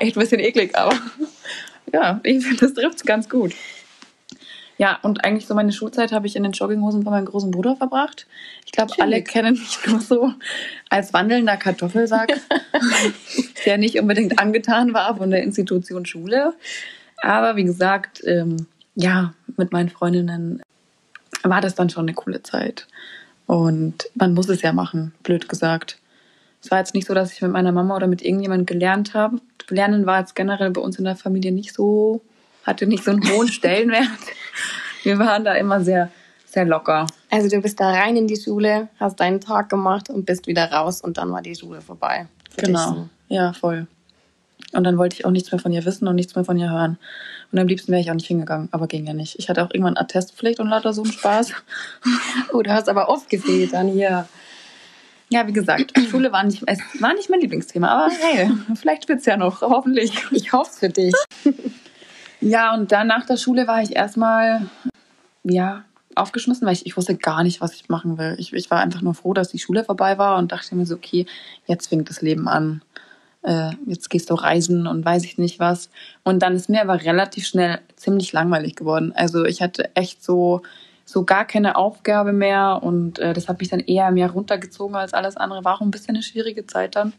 echt 0.00 0.16
ein 0.16 0.20
bisschen 0.20 0.40
eklig, 0.40 0.76
aber 0.76 0.96
ja, 1.94 2.20
ich 2.24 2.44
finde, 2.44 2.60
das 2.60 2.74
trifft 2.74 3.06
ganz 3.06 3.28
gut. 3.28 3.54
Ja, 4.78 4.98
und 5.02 5.24
eigentlich 5.24 5.46
so 5.46 5.54
meine 5.54 5.70
Schulzeit 5.70 6.10
habe 6.10 6.26
ich 6.26 6.34
in 6.34 6.42
den 6.42 6.50
Jogginghosen 6.50 7.04
von 7.04 7.12
meinem 7.12 7.26
großen 7.26 7.52
Bruder 7.52 7.76
verbracht. 7.76 8.26
Ich 8.66 8.72
glaube, 8.72 8.92
alle 8.98 9.22
kennen 9.22 9.52
mich 9.54 9.78
nur 9.86 10.00
so 10.00 10.32
als 10.90 11.12
wandelnder 11.12 11.56
Kartoffelsack, 11.56 12.32
der 13.66 13.78
nicht 13.78 13.96
unbedingt 14.00 14.40
angetan 14.40 14.92
war 14.92 15.16
von 15.16 15.30
der 15.30 15.44
Institution 15.44 16.04
Schule. 16.04 16.54
Aber 17.22 17.54
wie 17.54 17.62
gesagt, 17.62 18.20
ähm, 18.26 18.66
ja, 18.96 19.32
mit 19.56 19.70
meinen 19.70 19.88
Freundinnen 19.88 20.60
war 21.44 21.60
das 21.60 21.76
dann 21.76 21.90
schon 21.90 22.06
eine 22.06 22.14
coole 22.14 22.42
Zeit. 22.42 22.88
Und 23.46 24.10
man 24.14 24.34
muss 24.34 24.48
es 24.48 24.62
ja 24.62 24.72
machen, 24.72 25.14
blöd 25.22 25.48
gesagt. 25.48 25.98
Es 26.64 26.70
war 26.70 26.78
jetzt 26.78 26.94
nicht 26.94 27.06
so, 27.06 27.12
dass 27.12 27.30
ich 27.30 27.42
mit 27.42 27.52
meiner 27.52 27.72
Mama 27.72 27.94
oder 27.94 28.06
mit 28.06 28.22
irgendjemandem 28.22 28.64
gelernt 28.64 29.12
habe. 29.12 29.36
Lernen 29.68 30.06
war 30.06 30.20
jetzt 30.20 30.34
generell 30.34 30.70
bei 30.70 30.80
uns 30.80 30.98
in 30.98 31.04
der 31.04 31.14
Familie 31.14 31.52
nicht 31.52 31.74
so, 31.74 32.22
hatte 32.64 32.86
nicht 32.86 33.04
so 33.04 33.10
einen 33.10 33.28
hohen 33.28 33.48
Stellenwert. 33.52 34.08
Wir 35.02 35.18
waren 35.18 35.44
da 35.44 35.52
immer 35.52 35.82
sehr, 35.82 36.10
sehr 36.46 36.64
locker. 36.64 37.06
Also 37.30 37.50
du 37.50 37.60
bist 37.60 37.80
da 37.80 37.90
rein 37.90 38.16
in 38.16 38.26
die 38.26 38.40
Schule, 38.40 38.88
hast 38.98 39.20
deinen 39.20 39.42
Tag 39.42 39.68
gemacht 39.68 40.08
und 40.08 40.24
bist 40.24 40.46
wieder 40.46 40.72
raus 40.72 41.02
und 41.02 41.18
dann 41.18 41.30
war 41.32 41.42
die 41.42 41.54
Schule 41.54 41.82
vorbei. 41.82 42.28
Genau. 42.56 42.94
so. 42.94 43.08
Ja, 43.28 43.52
voll. 43.52 43.86
Und 44.72 44.84
dann 44.84 44.96
wollte 44.96 45.16
ich 45.16 45.26
auch 45.26 45.30
nichts 45.30 45.52
mehr 45.52 45.58
von 45.58 45.70
ihr 45.70 45.84
wissen 45.84 46.08
und 46.08 46.14
nichts 46.14 46.34
mehr 46.34 46.46
von 46.46 46.56
ihr 46.56 46.70
hören. 46.70 46.96
Und 47.52 47.58
am 47.58 47.68
liebsten 47.68 47.92
wäre 47.92 48.00
ich 48.00 48.10
auch 48.10 48.14
nicht 48.14 48.26
hingegangen, 48.26 48.70
aber 48.72 48.86
ging 48.86 49.06
ja 49.06 49.12
nicht. 49.12 49.38
Ich 49.38 49.50
hatte 49.50 49.62
auch 49.62 49.70
irgendwann 49.70 49.98
Attestpflicht 49.98 50.60
und 50.60 50.68
lauter 50.68 50.94
so 50.94 51.02
einen 51.02 51.12
Spaß. 51.12 51.52
Oh, 52.54 52.62
du 52.62 52.72
hast 52.72 52.88
aber 52.88 53.10
oft 53.10 53.28
gefehlt 53.28 53.74
dann 53.74 53.88
hier. 53.88 54.26
Ja, 55.30 55.46
wie 55.46 55.52
gesagt, 55.52 55.92
Schule 56.10 56.32
war 56.32 56.44
nicht, 56.44 56.62
es 56.66 56.78
war 57.00 57.14
nicht 57.14 57.30
mein 57.30 57.40
Lieblingsthema, 57.40 57.88
aber 57.88 58.12
hey, 58.14 58.50
vielleicht 58.74 59.08
wird's 59.08 59.26
ja 59.26 59.36
noch, 59.36 59.62
hoffentlich. 59.62 60.12
Ich 60.30 60.52
hoffe 60.52 60.72
für 60.72 60.88
dich. 60.88 61.14
Ja, 62.40 62.74
und 62.74 62.92
dann 62.92 63.06
nach 63.06 63.24
der 63.24 63.38
Schule 63.38 63.66
war 63.66 63.80
ich 63.80 63.96
erstmal, 63.96 64.66
ja, 65.44 65.84
aufgeschmissen, 66.14 66.66
weil 66.66 66.74
ich, 66.74 66.84
ich 66.84 66.94
wusste 66.94 67.16
gar 67.16 67.42
nicht, 67.42 67.62
was 67.62 67.74
ich 67.74 67.88
machen 67.88 68.18
will. 68.18 68.36
Ich, 68.38 68.52
ich 68.52 68.70
war 68.70 68.80
einfach 68.80 69.00
nur 69.00 69.14
froh, 69.14 69.32
dass 69.32 69.48
die 69.48 69.58
Schule 69.58 69.82
vorbei 69.82 70.18
war 70.18 70.36
und 70.36 70.52
dachte 70.52 70.74
mir 70.74 70.84
so, 70.84 70.96
okay, 70.96 71.24
jetzt 71.66 71.88
fängt 71.88 72.10
das 72.10 72.20
Leben 72.20 72.46
an. 72.46 72.82
Äh, 73.42 73.70
jetzt 73.86 74.10
gehst 74.10 74.28
du 74.28 74.34
reisen 74.34 74.86
und 74.86 75.04
weiß 75.04 75.24
ich 75.24 75.38
nicht 75.38 75.58
was. 75.58 75.88
Und 76.22 76.42
dann 76.42 76.54
ist 76.54 76.68
mir 76.68 76.82
aber 76.82 77.02
relativ 77.02 77.46
schnell 77.46 77.80
ziemlich 77.96 78.32
langweilig 78.32 78.76
geworden. 78.76 79.12
Also 79.16 79.44
ich 79.44 79.62
hatte 79.62 79.94
echt 79.96 80.22
so, 80.22 80.62
so 81.04 81.24
gar 81.24 81.44
keine 81.44 81.76
Aufgabe 81.76 82.32
mehr 82.32 82.80
und 82.82 83.18
äh, 83.18 83.34
das 83.34 83.48
hat 83.48 83.60
mich 83.60 83.68
dann 83.68 83.80
eher 83.80 84.10
mehr 84.10 84.30
runtergezogen 84.30 84.96
als 84.96 85.12
alles 85.12 85.36
andere. 85.36 85.64
War 85.64 85.76
auch 85.76 85.80
ein 85.80 85.90
bisschen 85.90 86.14
eine 86.14 86.22
schwierige 86.22 86.66
Zeit 86.66 86.96
dann. 86.96 87.12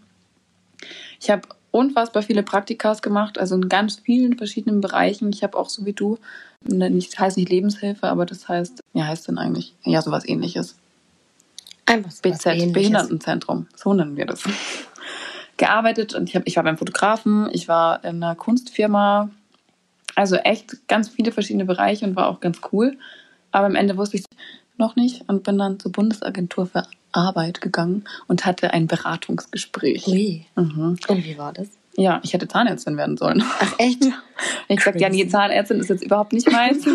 Ich 1.19 1.29
habe 1.29 1.43
unfassbar 1.71 2.23
viele 2.23 2.41
Praktikas 2.41 3.01
gemacht, 3.01 3.37
also 3.37 3.55
in 3.55 3.69
ganz 3.69 3.97
vielen 3.97 4.37
verschiedenen 4.37 4.81
Bereichen. 4.81 5.29
Ich 5.31 5.43
habe 5.43 5.57
auch 5.57 5.69
so 5.69 5.85
wie 5.85 5.93
du, 5.93 6.17
ne, 6.63 6.89
nicht, 6.89 7.13
das 7.13 7.19
heißt 7.19 7.37
nicht 7.37 7.49
Lebenshilfe, 7.49 8.07
aber 8.07 8.25
das 8.25 8.47
heißt, 8.47 8.81
ja, 8.93 9.05
heißt 9.05 9.27
denn 9.27 9.37
eigentlich? 9.37 9.75
Ja, 9.83 10.01
sowas 10.01 10.27
ähnliches. 10.27 10.75
Einfach 11.85 12.11
so 12.11 12.21
BZ, 12.21 12.45
Ähnliches. 12.45 12.73
Behindertenzentrum, 12.73 13.67
so 13.75 13.93
nennen 13.93 14.17
wir 14.17 14.25
das. 14.25 14.43
Gearbeitet 15.57 16.15
und 16.15 16.29
ich, 16.29 16.35
hab, 16.35 16.43
ich 16.47 16.55
war 16.55 16.63
beim 16.63 16.77
Fotografen, 16.77 17.49
ich 17.51 17.67
war 17.67 18.03
in 18.03 18.23
einer 18.23 18.35
Kunstfirma, 18.35 19.29
also 20.15 20.37
echt 20.37 20.87
ganz 20.87 21.09
viele 21.09 21.31
verschiedene 21.31 21.65
Bereiche 21.65 22.05
und 22.05 22.15
war 22.15 22.27
auch 22.27 22.39
ganz 22.39 22.59
cool. 22.71 22.97
Aber 23.55 23.67
am 23.67 23.75
Ende 23.75 23.95
wusste 23.95 24.17
ich 24.17 24.25
noch 24.77 24.97
nicht 24.97 25.29
und 25.29 25.43
bin 25.43 25.57
dann 25.57 25.79
zur 25.79 25.89
Bundesagentur 25.93 26.65
für 26.65 26.85
Arbeit 27.13 27.61
gegangen 27.61 28.03
und 28.27 28.45
hatte 28.45 28.73
ein 28.73 28.85
Beratungsgespräch. 28.85 30.07
Ui. 30.07 30.45
Mhm. 30.57 30.97
Und 31.07 31.23
wie 31.23 31.37
war 31.37 31.53
das? 31.53 31.69
Ja, 31.95 32.19
ich 32.21 32.33
hätte 32.33 32.49
Zahnärztin 32.49 32.97
werden 32.97 33.15
sollen. 33.15 33.41
Ach 33.59 33.73
echt? 33.77 34.03
Ich 34.67 34.77
gesagt, 34.77 34.99
ja, 34.99 35.07
nee, 35.07 35.19
Crazy. 35.19 35.29
Zahnärztin 35.29 35.79
ist 35.79 35.89
jetzt 35.89 36.03
überhaupt 36.03 36.33
nicht 36.33 36.51
meins. 36.51 36.85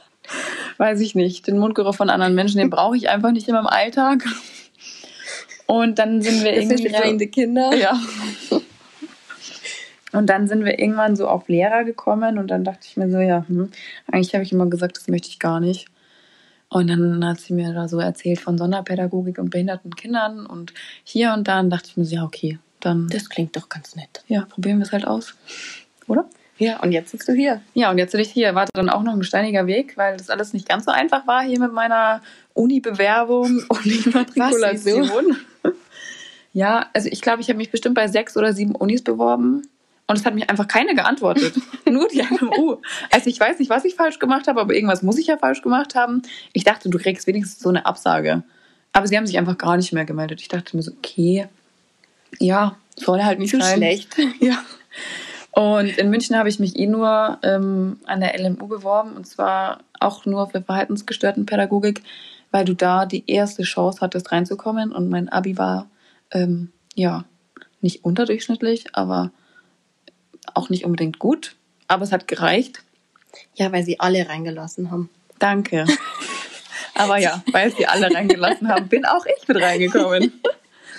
Weiß 0.78 1.00
ich 1.00 1.14
nicht. 1.14 1.46
Den 1.46 1.58
Mundgeruch 1.58 1.94
von 1.94 2.08
anderen 2.08 2.34
Menschen, 2.34 2.56
den 2.56 2.70
brauche 2.70 2.96
ich 2.96 3.10
einfach 3.10 3.32
nicht 3.32 3.48
in 3.48 3.54
meinem 3.54 3.66
Alltag. 3.66 4.24
Und 5.66 5.98
dann 5.98 6.22
sind 6.22 6.42
wir 6.42 6.54
Das 6.54 6.68
sind 6.68 6.80
irgendwie 6.80 6.94
weinende 6.94 7.26
Kinder. 7.26 7.70
so, 7.70 7.78
ja. 7.78 8.00
Und 10.12 10.26
dann 10.26 10.46
sind 10.46 10.64
wir 10.64 10.78
irgendwann 10.78 11.16
so 11.16 11.26
auf 11.26 11.48
Lehrer 11.48 11.84
gekommen 11.84 12.38
und 12.38 12.50
dann 12.50 12.64
dachte 12.64 12.86
ich 12.88 12.96
mir 12.96 13.10
so, 13.10 13.18
ja, 13.18 13.44
hm, 13.48 13.70
eigentlich 14.10 14.34
habe 14.34 14.44
ich 14.44 14.52
immer 14.52 14.66
gesagt, 14.66 14.96
das 14.98 15.08
möchte 15.08 15.28
ich 15.28 15.38
gar 15.38 15.60
nicht. 15.60 15.88
Und 16.68 16.88
dann 16.88 17.24
hat 17.26 17.40
sie 17.40 17.52
mir 17.52 17.72
da 17.72 17.88
so 17.88 17.98
erzählt 17.98 18.40
von 18.40 18.56
Sonderpädagogik 18.56 19.38
und 19.38 19.50
behinderten 19.50 19.94
Kindern 19.94 20.46
und 20.46 20.72
hier 21.04 21.32
und 21.34 21.48
da 21.48 21.60
und 21.60 21.70
dachte 21.70 21.88
ich 21.88 21.96
mir 21.96 22.04
so, 22.04 22.16
ja, 22.16 22.24
okay, 22.24 22.58
dann 22.80 23.08
Das 23.08 23.28
klingt 23.28 23.56
doch 23.56 23.68
ganz 23.68 23.94
nett. 23.94 24.22
ja, 24.28 24.42
probieren 24.42 24.78
wir 24.78 24.84
es 24.84 24.92
halt 24.92 25.06
aus. 25.06 25.34
Oder? 26.08 26.28
Ja, 26.58 26.80
und 26.80 26.92
jetzt 26.92 27.10
sitzt 27.10 27.28
du 27.28 27.32
hier. 27.32 27.60
Ja, 27.74 27.90
und 27.90 27.98
jetzt 27.98 28.12
bin 28.12 28.20
ich 28.20 28.30
hier. 28.30 28.54
War 28.54 28.66
dann 28.72 28.88
auch 28.88 29.02
noch 29.02 29.14
ein 29.14 29.22
steiniger 29.24 29.66
Weg, 29.66 29.96
weil 29.96 30.16
das 30.16 30.30
alles 30.30 30.52
nicht 30.52 30.68
ganz 30.68 30.84
so 30.84 30.90
einfach 30.90 31.26
war 31.26 31.42
hier 31.42 31.58
mit 31.58 31.72
meiner 31.72 32.22
Uni-Bewerbung 32.54 33.62
und 33.68 34.06
Immatrikulation. 34.06 35.36
Ja, 36.54 36.90
also 36.92 37.08
ich 37.10 37.22
glaube, 37.22 37.40
ich 37.40 37.48
habe 37.48 37.56
mich 37.56 37.70
bestimmt 37.70 37.94
bei 37.94 38.08
sechs 38.08 38.36
oder 38.36 38.52
sieben 38.52 38.74
Unis 38.74 39.02
beworben 39.02 39.62
und 40.06 40.18
es 40.18 40.26
hat 40.26 40.34
mich 40.34 40.50
einfach 40.50 40.68
keine 40.68 40.94
geantwortet. 40.94 41.54
Nur 41.90 42.08
die 42.08 42.20
LMU. 42.20 42.76
Also 43.10 43.30
ich 43.30 43.38
weiß 43.38 43.58
nicht, 43.58 43.70
was 43.70 43.84
ich 43.84 43.94
falsch 43.94 44.18
gemacht 44.18 44.46
habe, 44.46 44.60
aber 44.60 44.74
irgendwas 44.74 45.02
muss 45.02 45.18
ich 45.18 45.28
ja 45.28 45.38
falsch 45.38 45.62
gemacht 45.62 45.94
haben. 45.94 46.22
Ich 46.52 46.64
dachte, 46.64 46.90
du 46.90 46.98
kriegst 46.98 47.26
wenigstens 47.26 47.60
so 47.60 47.68
eine 47.68 47.86
Absage. 47.86 48.42
Aber 48.92 49.06
sie 49.06 49.16
haben 49.16 49.26
sich 49.26 49.38
einfach 49.38 49.56
gar 49.56 49.76
nicht 49.76 49.92
mehr 49.92 50.04
gemeldet. 50.04 50.40
Ich 50.40 50.48
dachte 50.48 50.76
mir 50.76 50.82
so, 50.82 50.92
okay, 50.92 51.48
ja, 52.38 52.76
soll 52.96 53.22
halt 53.22 53.38
nicht 53.38 53.50
Zu 53.50 53.60
sein. 53.60 53.76
schlecht. 53.76 54.16
Ja. 54.40 54.58
Und 55.52 55.98
in 55.98 56.08
München 56.08 56.36
habe 56.36 56.48
ich 56.48 56.58
mich 56.58 56.76
eh 56.78 56.86
nur 56.86 57.38
ähm, 57.42 57.98
an 58.06 58.20
der 58.20 58.38
LMU 58.38 58.66
beworben 58.68 59.12
und 59.12 59.26
zwar 59.26 59.80
auch 60.00 60.24
nur 60.24 60.48
für 60.48 60.62
verhaltensgestörten 60.62 61.44
Pädagogik, 61.44 62.02
weil 62.50 62.64
du 62.64 62.74
da 62.74 63.04
die 63.04 63.24
erste 63.26 63.62
Chance 63.62 64.00
hattest 64.00 64.32
reinzukommen 64.32 64.92
und 64.92 65.10
mein 65.10 65.28
Abi 65.28 65.58
war 65.58 65.90
ähm, 66.30 66.72
ja 66.94 67.24
nicht 67.82 68.02
unterdurchschnittlich, 68.02 68.94
aber 68.94 69.30
auch 70.54 70.68
nicht 70.68 70.84
unbedingt 70.84 71.18
gut, 71.18 71.56
aber 71.88 72.04
es 72.04 72.12
hat 72.12 72.28
gereicht. 72.28 72.82
Ja, 73.54 73.72
weil 73.72 73.82
sie 73.82 74.00
alle 74.00 74.28
reingelassen 74.28 74.90
haben. 74.90 75.08
Danke. 75.38 75.86
aber 76.94 77.18
ja, 77.18 77.42
weil 77.52 77.74
sie 77.74 77.86
alle 77.86 78.12
reingelassen 78.12 78.68
haben, 78.68 78.88
bin 78.88 79.04
auch 79.04 79.24
ich 79.26 79.48
mit 79.48 79.60
reingekommen. 79.60 80.40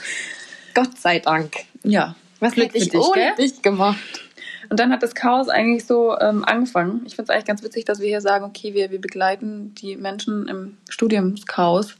Gott 0.73 0.97
sei 0.97 1.19
Dank. 1.19 1.53
Ja, 1.83 2.15
Was 2.39 2.53
Glück 2.53 2.67
hätte 2.67 2.77
ich 2.79 2.89
dich, 2.89 2.99
ohne 2.99 3.35
dich 3.37 3.61
gemacht? 3.61 4.23
Und 4.69 4.79
dann 4.79 4.91
hat 4.91 5.03
das 5.03 5.13
Chaos 5.13 5.49
eigentlich 5.49 5.85
so 5.85 6.17
ähm, 6.19 6.43
angefangen. 6.43 7.03
Ich 7.05 7.15
finde 7.15 7.23
es 7.23 7.29
eigentlich 7.29 7.45
ganz 7.45 7.63
witzig, 7.63 7.85
dass 7.85 7.99
wir 7.99 8.07
hier 8.07 8.21
sagen, 8.21 8.45
okay, 8.45 8.73
wir, 8.73 8.89
wir 8.89 8.99
begleiten 8.99 9.75
die 9.75 9.95
Menschen 9.95 10.47
im 10.47 10.77
Studiumschaos. 10.89 11.95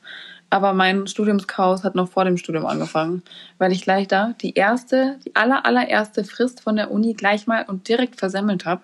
Aber 0.54 0.74
mein 0.74 1.08
Studiumschaos 1.08 1.84
hat 1.84 1.96
noch 1.96 2.12
vor 2.12 2.26
dem 2.26 2.38
Studium 2.38 2.68
angefangen, 2.68 3.24
weil 3.58 3.72
ich 3.72 3.82
gleich 3.82 4.08
da 4.08 4.36
die 4.40 4.54
erste, 4.54 5.18
die 5.26 5.36
aller, 5.36 5.66
allererste 5.66 6.24
Frist 6.24 6.62
von 6.62 6.76
der 6.76 6.92
Uni 6.92 7.16
gleich 7.16 7.48
mal 7.48 7.66
und 7.68 7.88
direkt 7.88 8.20
versemmelt 8.20 8.64
habe. 8.64 8.84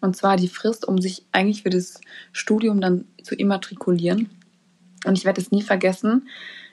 Und 0.00 0.16
zwar 0.16 0.36
die 0.36 0.46
Frist, 0.46 0.86
um 0.86 1.00
sich 1.00 1.24
eigentlich 1.32 1.64
für 1.64 1.70
das 1.70 2.00
Studium 2.30 2.80
dann 2.80 3.04
zu 3.24 3.34
immatrikulieren. 3.34 4.30
Und 5.06 5.18
ich 5.18 5.24
werde 5.24 5.40
es 5.40 5.50
nie 5.50 5.62
vergessen, 5.62 6.28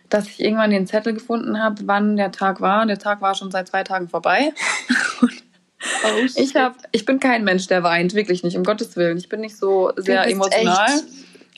dass 0.10 0.28
ich 0.28 0.40
irgendwann 0.40 0.70
den 0.70 0.86
Zettel 0.86 1.14
gefunden 1.14 1.60
habe, 1.60 1.82
wann 1.88 2.16
der 2.16 2.32
Tag 2.32 2.62
war. 2.62 2.84
Und 2.84 2.90
der 2.90 3.00
Tag 3.00 3.22
war 3.22 3.34
schon 3.34 3.50
seit 3.50 3.68
zwei 3.68 3.84
Tagen 3.84 4.10
vorbei. 4.10 4.54
Oh, 6.04 6.26
Ich 6.36 6.56
hab, 6.56 6.78
ich 6.94 7.06
bin 7.06 7.20
kein 7.20 7.44
Mensch, 7.44 7.68
der 7.68 7.84
weint, 7.84 8.16
wirklich 8.16 8.42
nicht, 8.44 8.58
um 8.58 8.64
Gottes 8.64 8.96
Willen. 8.96 9.18
Ich 9.18 9.30
bin 9.30 9.42
nicht 9.42 9.56
so 9.56 9.92
sehr 9.98 10.28
emotional. 10.28 10.86
echt- 10.90 11.04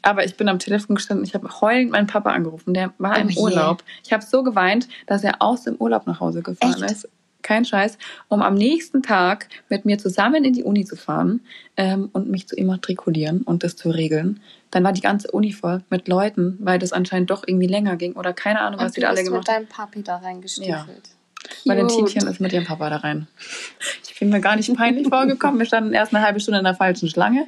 Aber 0.04 0.24
ich 0.26 0.36
bin 0.38 0.48
am 0.50 0.60
Telefon 0.60 0.96
gestanden, 0.96 1.26
ich 1.26 1.34
habe 1.34 1.50
heulend 1.62 1.92
meinen 1.92 2.08
Papa 2.08 2.32
angerufen, 2.32 2.74
der 2.74 2.94
war 2.98 3.18
Oh 3.18 3.22
im 3.22 3.30
je. 3.30 3.40
Urlaub. 3.40 3.84
Ich 4.04 4.14
habe 4.14 4.24
so 4.24 4.44
geweint, 4.44 4.88
dass 5.08 5.24
er 5.24 5.42
aus 5.42 5.64
dem 5.64 5.76
Urlaub 5.76 6.08
nach 6.08 6.20
Hause 6.20 6.42
gefahren 6.42 6.84
Echt? 6.84 6.92
ist. 6.92 7.10
Kein 7.44 7.64
Scheiß, 7.64 7.98
um 8.28 8.42
am 8.42 8.56
nächsten 8.56 9.02
Tag 9.04 9.48
mit 9.70 9.86
mir 9.86 9.98
zusammen 9.98 10.44
in 10.44 10.52
die 10.54 10.64
Uni 10.64 10.84
zu 10.84 10.98
fahren 10.98 11.42
ähm, 11.78 12.10
und 12.12 12.30
mich 12.30 12.46
zu 12.48 12.56
immatrikulieren 12.58 13.42
und 13.44 13.64
das 13.64 13.76
zu 13.78 13.90
regeln. 13.90 14.42
Dann 14.70 14.84
war 14.84 14.92
die 14.92 15.00
ganze 15.02 15.32
Uni 15.32 15.54
voll 15.54 15.82
mit 15.90 16.10
Leuten, 16.10 16.58
weil 16.60 16.78
das 16.78 16.92
anscheinend 16.92 17.30
doch 17.30 17.44
irgendwie 17.48 17.68
länger 17.68 17.96
ging 17.96 18.14
oder 18.14 18.34
keine 18.34 18.60
Ahnung, 18.62 18.80
was 18.82 18.88
Und 18.88 18.96
die 18.98 19.02
du 19.02 19.06
da 19.06 19.12
alle 19.14 19.24
gemacht 19.24 19.42
mit 19.42 19.48
haben. 19.50 19.64
deinem 19.64 19.68
Papi 19.70 20.04
da 20.04 20.18
reingestiefelt. 20.18 20.76
Ja. 20.78 21.74
Valentinchen 21.74 22.28
ist 22.28 22.42
mit 22.42 22.52
ihrem 22.52 22.66
Papa 22.66 22.90
da 22.90 22.98
rein. 22.98 23.28
Ich 24.10 24.20
bin 24.20 24.30
mir 24.32 24.42
gar 24.42 24.56
nicht 24.56 24.76
peinlich 24.76 25.08
vorgekommen. 25.10 25.60
Wir 25.60 25.68
standen 25.68 25.94
erst 25.94 26.14
eine 26.14 26.26
halbe 26.26 26.40
Stunde 26.40 26.58
in 26.58 26.64
der 26.66 26.74
falschen 26.74 27.08
Schlange 27.08 27.46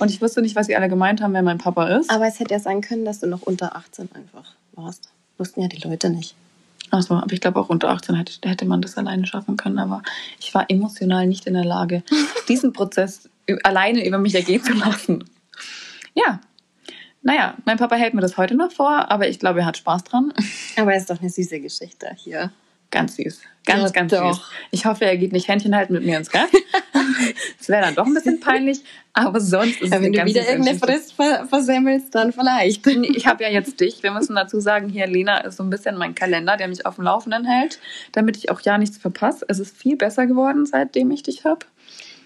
Und 0.00 0.10
ich 0.10 0.20
wusste 0.20 0.42
nicht, 0.42 0.56
was 0.56 0.66
sie 0.66 0.76
alle 0.76 0.88
gemeint 0.88 1.20
haben, 1.20 1.34
wer 1.34 1.42
mein 1.42 1.58
Papa 1.58 1.88
ist. 1.88 2.10
Aber 2.10 2.26
es 2.26 2.40
hätte 2.40 2.54
ja 2.54 2.60
sein 2.60 2.80
können, 2.80 3.04
dass 3.04 3.20
du 3.20 3.26
noch 3.26 3.42
unter 3.42 3.76
18 3.76 4.08
einfach 4.14 4.54
warst. 4.72 5.10
Wussten 5.38 5.60
ja 5.62 5.68
die 5.68 5.86
Leute 5.86 6.10
nicht. 6.10 6.34
Achso, 6.90 7.14
aber 7.14 7.32
ich 7.32 7.40
glaube 7.40 7.60
auch 7.60 7.68
unter 7.68 7.90
18 7.90 8.16
hätte, 8.16 8.48
hätte 8.48 8.64
man 8.64 8.82
das 8.82 8.96
alleine 8.96 9.26
schaffen 9.26 9.56
können. 9.56 9.78
Aber 9.78 10.02
ich 10.38 10.52
war 10.54 10.64
emotional 10.68 11.26
nicht 11.26 11.46
in 11.46 11.54
der 11.54 11.64
Lage, 11.64 12.02
diesen 12.48 12.72
Prozess 12.72 13.28
alleine 13.62 14.06
über 14.06 14.18
mich 14.18 14.34
ergehen 14.34 14.62
zu 14.62 14.72
lassen. 14.72 15.24
Ja. 16.14 16.40
Naja, 17.22 17.54
mein 17.66 17.76
Papa 17.76 17.96
hält 17.96 18.14
mir 18.14 18.22
das 18.22 18.38
heute 18.38 18.54
noch 18.54 18.72
vor, 18.72 19.10
aber 19.10 19.28
ich 19.28 19.38
glaube, 19.38 19.60
er 19.60 19.66
hat 19.66 19.76
Spaß 19.76 20.04
dran. 20.04 20.32
Aber 20.76 20.94
es 20.94 21.02
ist 21.02 21.10
doch 21.10 21.20
eine 21.20 21.28
süße 21.28 21.60
Geschichte 21.60 22.10
hier. 22.16 22.50
Ganz 22.90 23.16
süß. 23.16 23.40
Ganz, 23.66 23.82
Ja, 23.82 23.88
ganz 23.90 24.12
doch. 24.12 24.34
süß. 24.34 24.44
Ich 24.72 24.84
hoffe, 24.86 25.04
er 25.04 25.16
geht 25.16 25.32
nicht 25.32 25.46
Händchen 25.48 25.76
halten 25.76 25.92
mit 25.92 26.04
mir 26.04 26.16
ins 26.18 26.30
Gras. 26.30 26.48
Das 27.58 27.68
wäre 27.68 27.82
dann 27.82 27.94
doch 27.94 28.06
ein 28.06 28.14
bisschen 28.14 28.40
peinlich, 28.40 28.80
aber 29.12 29.40
sonst 29.40 29.76
ist 29.82 29.82
es 29.82 29.90
Ja, 29.90 29.96
eine 29.98 30.06
wenn 30.06 30.12
du 30.14 30.24
wieder 30.24 30.48
irgendeine. 30.48 30.78
Frist 30.78 31.12
ver 31.12 31.46
versemmelst, 31.46 32.14
dann 32.14 32.32
vielleicht. 32.32 32.86
Ich 32.86 33.26
habe 33.26 33.44
ja 33.44 33.50
jetzt 33.50 33.78
dich. 33.80 34.02
Wir 34.02 34.10
müssen 34.10 34.34
dazu 34.34 34.58
sagen, 34.60 34.88
hier 34.88 35.06
Lena 35.06 35.38
ist 35.38 35.58
so 35.58 35.62
ein 35.62 35.68
bisschen 35.70 35.96
mein 35.96 36.14
Kalender, 36.14 36.56
der 36.56 36.68
mich 36.68 36.86
auf 36.86 36.94
dem 36.96 37.04
Laufenden 37.04 37.44
hält, 37.44 37.78
damit 38.12 38.38
ich 38.38 38.50
auch 38.50 38.60
ja 38.62 38.78
nichts 38.78 38.96
verpasse. 38.96 39.44
Es 39.48 39.58
ist 39.58 39.76
viel 39.76 39.96
besser 39.96 40.26
geworden, 40.26 40.64
seitdem 40.66 41.10
ich 41.10 41.22
dich 41.22 41.44
habe. 41.44 41.66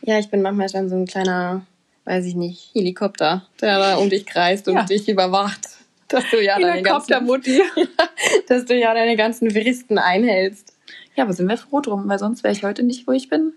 Ja, 0.02 0.18
ich 0.18 0.28
bin 0.30 0.40
manchmal 0.42 0.68
schon 0.68 0.88
so 0.88 0.94
ein 0.96 1.06
kleiner, 1.06 1.66
weiß 2.04 2.24
ich 2.26 2.36
nicht, 2.36 2.70
Helikopter, 2.74 3.44
der 3.60 3.78
da 3.78 3.96
um 3.96 4.08
dich 4.10 4.26
kreist 4.26 4.68
und 4.68 4.74
Ja. 4.76 4.84
dich 4.84 5.08
überwacht. 5.08 5.68
Dass 6.08 6.24
du 6.30 6.42
ja 6.42 6.58
deine 6.58 6.82
ganzen, 6.82 7.14
Helikoptermutti. 7.14 7.62
dass 8.48 8.64
du 8.66 8.74
ja 8.74 8.94
deine 8.94 9.16
ganzen 9.16 9.50
Fristen 9.50 9.98
einhältst. 9.98 10.74
Ja, 11.16 11.24
aber 11.24 11.32
sind 11.32 11.48
wir 11.48 11.56
froh 11.56 11.80
drum, 11.80 12.08
weil 12.08 12.18
sonst 12.18 12.42
wäre 12.42 12.52
ich 12.52 12.64
heute 12.64 12.82
nicht, 12.82 13.06
wo 13.06 13.12
ich 13.12 13.28
bin. 13.28 13.52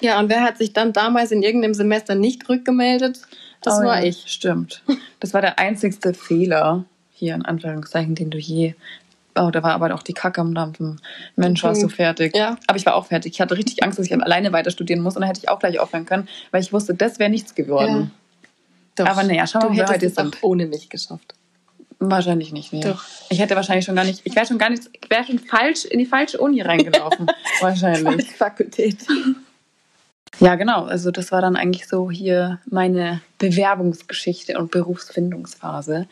Ja, 0.00 0.18
und 0.20 0.28
wer 0.28 0.42
hat 0.42 0.58
sich 0.58 0.72
dann 0.72 0.92
damals 0.92 1.32
in 1.32 1.42
irgendeinem 1.42 1.74
Semester 1.74 2.14
nicht 2.14 2.48
rückgemeldet? 2.48 3.22
Das 3.62 3.78
Oh 3.78 3.84
war 3.84 4.00
ja, 4.00 4.06
ich. 4.06 4.24
Stimmt. 4.26 4.82
Das 5.20 5.34
war 5.34 5.40
der 5.40 5.58
einzigste 5.58 6.14
Fehler, 6.14 6.84
hier 7.12 7.34
in 7.34 7.44
Anführungszeichen, 7.44 8.14
den 8.14 8.30
du 8.30 8.38
je. 8.38 8.74
Oh, 9.34 9.50
da 9.50 9.62
war 9.62 9.72
aber 9.72 9.94
auch 9.94 10.02
die 10.02 10.14
Kacke 10.14 10.40
am 10.40 10.54
Dampfen. 10.54 11.00
Mensch, 11.36 11.62
warst 11.62 11.82
du 11.82 11.88
fertig. 11.88 12.36
Ja. 12.36 12.56
Aber 12.66 12.76
ich 12.76 12.86
war 12.86 12.94
auch 12.94 13.06
fertig. 13.06 13.32
Ich 13.34 13.40
hatte 13.40 13.56
richtig 13.56 13.82
Angst, 13.84 13.98
dass 13.98 14.06
ich 14.06 14.12
alleine 14.12 14.52
weiter 14.52 14.70
studieren 14.70 15.00
muss 15.00 15.14
und 15.16 15.20
dann 15.22 15.28
hätte 15.28 15.40
ich 15.40 15.48
auch 15.48 15.60
gleich 15.60 15.78
aufhören 15.78 16.06
können, 16.06 16.28
weil 16.50 16.60
ich 16.60 16.72
wusste, 16.72 16.94
das 16.94 17.18
wäre 17.18 17.30
nichts 17.30 17.54
geworden. 17.54 18.10
Doch. 18.96 19.06
Aber 19.06 19.22
naja, 19.22 19.46
schau 19.46 19.60
mal, 19.60 19.76
wir 19.76 19.86
heute 19.86 20.06
es 20.06 20.18
auch 20.18 20.30
ohne 20.42 20.66
mich 20.66 20.88
geschafft. 20.88 21.34
Wahrscheinlich 22.00 22.52
nicht, 22.52 22.72
nee. 22.72 22.80
Doch. 22.80 23.04
Ich 23.28 23.40
hätte 23.40 23.56
wahrscheinlich 23.56 23.84
schon 23.84 23.96
gar 23.96 24.04
nicht, 24.04 24.20
ich 24.24 24.36
wäre 24.36 24.46
schon 24.46 24.58
gar 24.58 24.70
nicht, 24.70 24.88
ich 24.92 25.10
wäre 25.10 25.24
schon 25.24 25.38
falsch 25.40 25.84
in 25.84 25.98
die 25.98 26.06
falsche 26.06 26.38
Uni 26.38 26.62
reingelaufen. 26.62 27.26
wahrscheinlich. 27.60 28.30
Fakultät. 28.30 28.98
Ja, 30.40 30.54
genau. 30.54 30.84
Also 30.84 31.10
das 31.10 31.32
war 31.32 31.40
dann 31.40 31.56
eigentlich 31.56 31.88
so 31.88 32.10
hier 32.10 32.60
meine 32.66 33.22
Bewerbungsgeschichte 33.38 34.56
und 34.58 34.70
Berufsfindungsphase. 34.70 36.06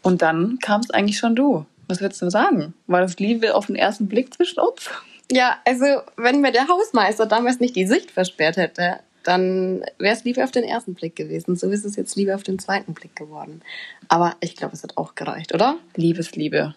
Und 0.00 0.22
dann 0.22 0.58
kam 0.60 0.80
es 0.80 0.90
eigentlich 0.90 1.18
schon 1.18 1.36
du. 1.36 1.66
Was 1.88 2.00
würdest 2.00 2.22
du 2.22 2.30
sagen? 2.30 2.72
War 2.86 3.02
das 3.02 3.18
Liebe 3.18 3.54
auf 3.54 3.66
den 3.66 3.76
ersten 3.76 4.08
Blick 4.08 4.32
zwischen 4.32 4.60
uns? 4.60 4.88
Ja, 5.30 5.56
also 5.66 5.84
wenn 6.16 6.40
mir 6.40 6.52
der 6.52 6.68
Hausmeister 6.68 7.26
damals 7.26 7.60
nicht 7.60 7.76
die 7.76 7.86
Sicht 7.86 8.10
versperrt 8.10 8.56
hätte, 8.56 9.00
dann 9.24 9.84
wäre 9.98 10.14
es 10.14 10.24
Liebe 10.24 10.42
auf 10.42 10.50
den 10.50 10.64
ersten 10.64 10.94
Blick 10.94 11.16
gewesen. 11.16 11.56
So 11.56 11.68
ist 11.70 11.84
es 11.84 11.96
jetzt 11.96 12.16
Liebe 12.16 12.34
auf 12.34 12.42
den 12.42 12.58
zweiten 12.58 12.94
Blick 12.94 13.16
geworden. 13.16 13.62
Aber 14.08 14.36
ich 14.40 14.56
glaube, 14.56 14.74
es 14.74 14.82
hat 14.82 14.96
auch 14.96 15.14
gereicht, 15.14 15.54
oder? 15.54 15.76
Liebesliebe. 15.96 16.74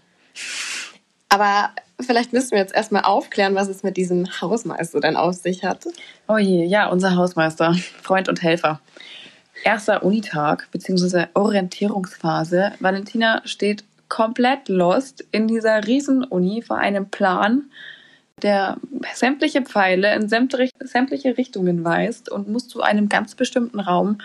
Aber 1.30 1.72
vielleicht 2.00 2.34
müssen 2.34 2.52
wir 2.52 2.60
jetzt 2.60 2.76
erstmal 2.76 3.04
aufklären, 3.04 3.56
was 3.56 3.68
es 3.68 3.84
mit 3.84 3.98
diesem 3.98 4.42
Hausmeister 4.42 5.00
denn 5.00 5.16
auf 5.18 5.36
sich 5.36 5.64
hat. 5.64 5.86
Oh 6.28 6.38
je, 6.38 6.66
ja, 6.66 6.88
unser 6.90 7.16
Hausmeister, 7.16 7.74
Freund 8.02 8.30
und 8.30 8.42
Helfer. 8.42 8.80
Erster 9.64 10.04
Unitag 10.04 10.70
bzw. 10.72 11.26
Orientierungsphase. 11.34 12.74
Valentina 12.80 13.42
steht 13.46 13.84
komplett 14.10 14.70
lost 14.70 15.26
in 15.32 15.48
dieser 15.48 15.86
Riesen-Uni 15.86 16.62
vor 16.62 16.78
einem 16.78 17.10
Plan, 17.10 17.64
der 18.42 18.78
sämtliche 19.14 19.62
Pfeile 19.62 20.14
in 20.16 20.28
sämtlich- 20.28 20.72
sämtliche 20.80 21.38
Richtungen 21.38 21.84
weist 21.84 22.30
und 22.30 22.50
muss 22.50 22.68
zu 22.68 22.82
einem 22.82 23.08
ganz 23.10 23.36
bestimmten 23.36 23.80
Raum 23.80 24.18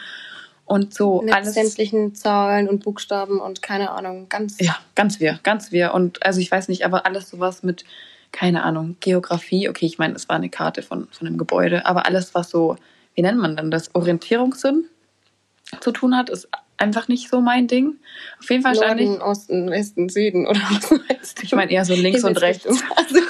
und 0.65 0.95
so 0.95 1.23
Mit 1.23 1.35
alles. 1.35 1.55
sämtlichen 1.55 2.15
Zahlen 2.15 2.69
und 2.69 2.85
Buchstaben 2.85 3.41
und 3.41 3.63
keine 3.63 3.91
Ahnung, 3.91 4.29
ganz. 4.29 4.57
Ja, 4.61 4.77
ganz 4.95 5.21
wir, 5.21 5.39
ganz 5.43 5.73
wir. 5.73 5.95
Und 5.95 6.25
also 6.25 6.41
ich 6.41 6.51
weiß 6.51 6.69
nicht, 6.69 6.85
aber 6.85 7.07
alles 7.07 7.29
sowas 7.29 7.63
mit, 7.63 7.85
keine 8.33 8.63
Ahnung, 8.63 8.97
Geografie. 9.01 9.69
Okay, 9.69 9.87
ich 9.87 9.99
meine, 9.99 10.15
es 10.15 10.29
war 10.29 10.37
eine 10.37 10.49
Karte 10.49 10.83
von, 10.83 11.09
von 11.11 11.27
einem 11.27 11.39
Gebäude, 11.39 11.87
aber 11.87 12.07
alles, 12.07 12.35
was 12.35 12.51
so, 12.51 12.77
wie 13.15 13.23
nennt 13.23 13.39
man 13.39 13.57
dann 13.57 13.71
das, 13.71 13.95
Orientierungssinn 13.95 14.85
zu 15.81 15.93
tun 15.93 16.17
hat, 16.17 16.31
ist 16.31 16.49
einfach 16.77 17.09
nicht 17.09 17.29
so 17.29 17.41
mein 17.41 17.69
Ding. 17.69 17.97
Auf 18.41 18.51
jeden 18.51 18.63
Fall 18.63 18.75
ich, 18.75 18.81
Norden, 18.81 19.21
Osten, 19.23 19.71
Westen, 19.71 20.09
Süden 20.09 20.47
oder 20.47 20.61
was 20.71 20.91
meinst 21.09 21.39
du? 21.39 21.43
ich 21.45 21.53
meine 21.53 21.71
eher 21.71 21.85
so 21.85 21.95
links 21.95 22.25
und 22.25 22.41
rechts. 22.41 22.67
Also, 22.97 23.21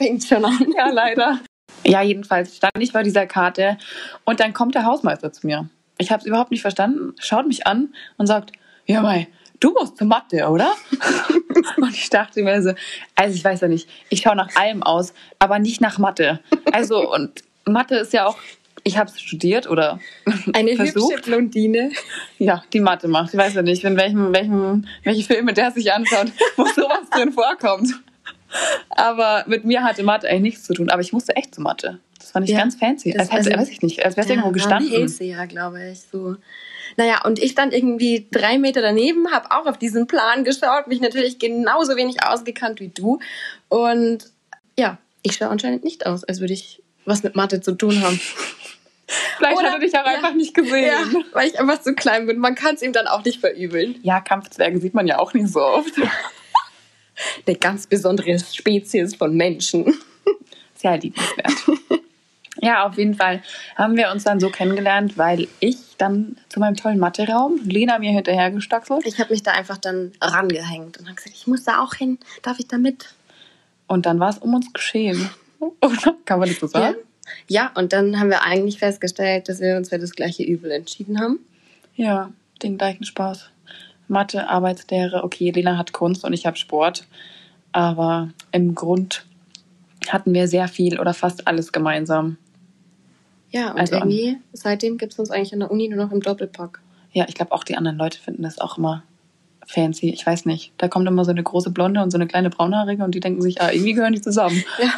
fängt 0.00 0.24
schon 0.24 0.44
an. 0.44 0.66
Ja, 0.76 0.88
leider. 0.88 1.40
Ja, 1.84 2.02
jedenfalls 2.02 2.56
stand 2.56 2.72
ich 2.78 2.92
bei 2.92 3.02
dieser 3.02 3.26
Karte 3.26 3.76
und 4.24 4.40
dann 4.40 4.52
kommt 4.52 4.74
der 4.74 4.84
Hausmeister 4.84 5.32
zu 5.32 5.46
mir. 5.46 5.68
Ich 5.98 6.10
habe 6.10 6.20
es 6.20 6.26
überhaupt 6.26 6.50
nicht 6.50 6.62
verstanden, 6.62 7.14
schaut 7.20 7.46
mich 7.46 7.66
an 7.66 7.94
und 8.16 8.26
sagt, 8.26 8.52
ja, 8.86 9.02
Mai, 9.02 9.28
du 9.60 9.72
musst 9.72 9.98
zur 9.98 10.06
Mathe, 10.06 10.48
oder? 10.48 10.72
und 11.76 11.94
ich 11.94 12.08
dachte 12.08 12.42
mir 12.42 12.62
so, 12.62 12.72
also 13.14 13.34
ich 13.34 13.44
weiß 13.44 13.60
ja 13.60 13.68
nicht, 13.68 13.88
ich 14.08 14.22
schaue 14.22 14.36
nach 14.36 14.54
allem 14.56 14.82
aus, 14.82 15.12
aber 15.38 15.58
nicht 15.58 15.80
nach 15.80 15.98
Mathe. 15.98 16.40
Also 16.72 17.12
und 17.12 17.44
Mathe 17.66 17.96
ist 17.96 18.12
ja 18.14 18.26
auch, 18.26 18.38
ich 18.82 18.96
habe 18.96 19.10
es 19.10 19.20
studiert 19.20 19.68
oder 19.68 20.00
Eine 20.54 20.76
versucht. 20.76 21.12
hübsche 21.12 21.30
Blondine. 21.30 21.92
Ja, 22.38 22.64
die 22.72 22.80
Mathe 22.80 23.08
macht. 23.08 23.34
Ich 23.34 23.38
weiß 23.38 23.54
ja 23.54 23.62
nicht, 23.62 23.84
in 23.84 23.96
welchem, 23.96 24.32
welchem, 24.32 24.86
welche 25.04 25.24
Filme 25.24 25.52
der 25.52 25.70
sich 25.70 25.92
anschaut, 25.92 26.32
wo 26.56 26.64
sowas 26.64 27.10
drin 27.10 27.32
vorkommt. 27.32 27.90
Aber 28.90 29.44
mit 29.46 29.64
mir 29.64 29.82
hatte 29.82 30.02
Mathe 30.02 30.28
eigentlich 30.28 30.42
nichts 30.54 30.64
zu 30.64 30.74
tun. 30.74 30.90
Aber 30.90 31.00
ich 31.02 31.12
musste 31.12 31.36
echt 31.36 31.54
zu 31.54 31.60
Mathe. 31.60 31.98
Das 32.18 32.32
fand 32.32 32.46
ich 32.48 32.52
Ja, 32.52 32.60
ganz 32.60 32.76
fancy. 32.76 33.12
das- 33.12 33.30
Als 33.30 33.32
hätte, 33.32 33.50
also- 33.50 33.60
weiß 33.62 33.70
ich 33.70 33.82
nicht, 33.82 34.04
als 34.04 34.16
es 34.16 34.26
irgendwo 34.26 34.48
Ja, 34.48 34.52
gestanden. 34.52 34.90
Hellseher, 34.92 35.46
glaube 35.46 35.90
ich. 35.90 36.00
So. 36.10 36.36
Naja, 36.96 37.22
und 37.24 37.38
ich 37.38 37.52
stand 37.52 37.72
irgendwie 37.72 38.26
drei 38.32 38.58
Meter 38.58 38.82
daneben, 38.82 39.30
habe 39.32 39.50
auch 39.52 39.66
auf 39.66 39.78
diesen 39.78 40.06
Plan 40.06 40.44
geschaut, 40.44 40.88
mich 40.88 41.00
natürlich 41.00 41.38
genauso 41.38 41.96
wenig 41.96 42.24
ausgekannt 42.26 42.80
wie 42.80 42.88
du. 42.88 43.20
Und 43.68 44.18
ja, 44.76 44.98
ich 45.22 45.34
schaue 45.36 45.48
anscheinend 45.48 45.84
nicht 45.84 46.06
aus, 46.06 46.24
als 46.24 46.40
würde 46.40 46.52
ich 46.52 46.82
was 47.04 47.22
mit 47.22 47.36
Mathe 47.36 47.60
zu 47.60 47.72
tun 47.72 48.02
haben. 48.02 48.20
Vielleicht 49.38 49.56
Oder- 49.58 49.68
hat 49.68 49.74
er 49.74 49.80
dich 49.80 49.92
auch 49.98 50.04
ja. 50.06 50.14
einfach 50.14 50.34
nicht 50.34 50.54
gesehen. 50.54 50.86
Ja, 50.86 51.20
weil 51.32 51.48
ich 51.48 51.58
einfach 51.58 51.80
zu 51.80 51.94
klein 51.94 52.26
bin. 52.26 52.38
Man 52.38 52.54
kann 52.54 52.74
es 52.76 52.82
ihm 52.82 52.92
dann 52.92 53.06
auch 53.08 53.24
nicht 53.24 53.40
verübeln. 53.40 53.96
Ja. 54.02 54.20
Kampfzwerge 54.20 54.78
sieht 54.80 54.94
man 54.94 55.06
ja 55.06 55.18
auch 55.18 55.32
nicht 55.34 55.48
so 55.48 55.60
oft. 55.60 55.92
Eine 57.46 57.56
ganz 57.56 57.86
besondere 57.86 58.38
Spezies 58.38 59.14
von 59.14 59.36
Menschen. 59.36 59.94
Sehr 60.74 60.98
liebenswert. 60.98 61.52
Ja, 62.62 62.86
auf 62.86 62.98
jeden 62.98 63.14
Fall 63.14 63.42
haben 63.76 63.96
wir 63.96 64.10
uns 64.10 64.24
dann 64.24 64.38
so 64.40 64.50
kennengelernt, 64.50 65.16
weil 65.16 65.48
ich 65.60 65.76
dann 65.96 66.36
zu 66.50 66.60
meinem 66.60 66.76
tollen 66.76 66.98
Mathe-Raum, 66.98 67.60
Lena 67.64 67.98
mir 67.98 68.10
hinterhergestaxelt 68.10 69.06
Ich 69.06 69.18
habe 69.18 69.30
mich 69.32 69.42
da 69.42 69.52
einfach 69.52 69.78
dann 69.78 70.12
rangehängt 70.20 70.98
und 70.98 71.06
habe 71.06 71.14
gesagt, 71.16 71.34
ich 71.34 71.46
muss 71.46 71.64
da 71.64 71.82
auch 71.82 71.94
hin. 71.94 72.18
Darf 72.42 72.58
ich 72.58 72.68
da 72.68 72.76
mit? 72.78 73.14
und 73.86 74.06
dann 74.06 74.20
war 74.20 74.28
es 74.30 74.38
um 74.38 74.54
uns 74.54 74.72
geschehen. 74.72 75.30
Oder? 75.58 76.14
Kann 76.24 76.38
man 76.38 76.48
das 76.48 76.60
so 76.60 76.66
Ja. 76.66 76.72
sagen? 76.72 76.96
ja, 77.48 77.72
und 77.74 77.92
dann 77.92 78.20
haben 78.20 78.30
wir 78.30 78.42
eigentlich 78.42 78.78
festgestellt, 78.78 79.48
dass 79.48 79.60
wir 79.60 79.76
uns 79.76 79.88
für 79.88 79.98
das 79.98 80.12
gleiche 80.12 80.44
Übel 80.44 80.70
entschieden 80.70 81.20
haben. 81.20 81.40
Ja, 81.96 82.30
den 82.62 82.78
gleichen 82.78 83.04
Spaß. 83.04 83.50
Mathe, 84.10 84.48
Arbeitslehre, 84.48 85.24
okay, 85.24 85.50
Lena 85.50 85.76
hat 85.78 85.92
Kunst 85.92 86.24
und 86.24 86.32
ich 86.32 86.46
habe 86.46 86.56
Sport. 86.56 87.06
Aber 87.72 88.30
im 88.52 88.74
Grund 88.74 89.24
hatten 90.08 90.34
wir 90.34 90.48
sehr 90.48 90.66
viel 90.68 90.98
oder 90.98 91.14
fast 91.14 91.46
alles 91.46 91.72
gemeinsam. 91.72 92.36
Ja, 93.50 93.72
und 93.72 93.78
Also- 93.80 93.96
irgendwie, 93.96 94.36
seitdem 94.52 94.98
gibt 94.98 95.12
es 95.12 95.18
uns 95.18 95.30
eigentlich 95.30 95.52
an 95.52 95.60
der 95.60 95.70
Uni 95.70 95.88
nur 95.88 96.04
noch 96.04 96.12
im 96.12 96.20
Doppelpack. 96.20 96.80
Ja, 97.12 97.26
ich 97.28 97.34
glaube 97.34 97.52
auch 97.52 97.64
die 97.64 97.76
anderen 97.76 97.98
Leute 97.98 98.18
finden 98.18 98.42
das 98.42 98.58
auch 98.60 98.78
immer 98.78 99.02
fancy. 99.66 100.10
Ich 100.10 100.24
weiß 100.26 100.46
nicht. 100.46 100.72
Da 100.78 100.88
kommt 100.88 101.06
immer 101.06 101.24
so 101.24 101.30
eine 101.30 101.42
große 101.42 101.70
Blonde 101.70 102.02
und 102.02 102.10
so 102.10 102.16
eine 102.18 102.26
kleine 102.26 102.50
Braunhaarige 102.50 103.04
und 103.04 103.14
die 103.14 103.20
denken 103.20 103.42
sich, 103.42 103.60
ah, 103.60 103.70
irgendwie 103.70 103.92
gehören 103.92 104.12
die 104.12 104.20
zusammen. 104.20 104.62
Ja, 104.82 104.92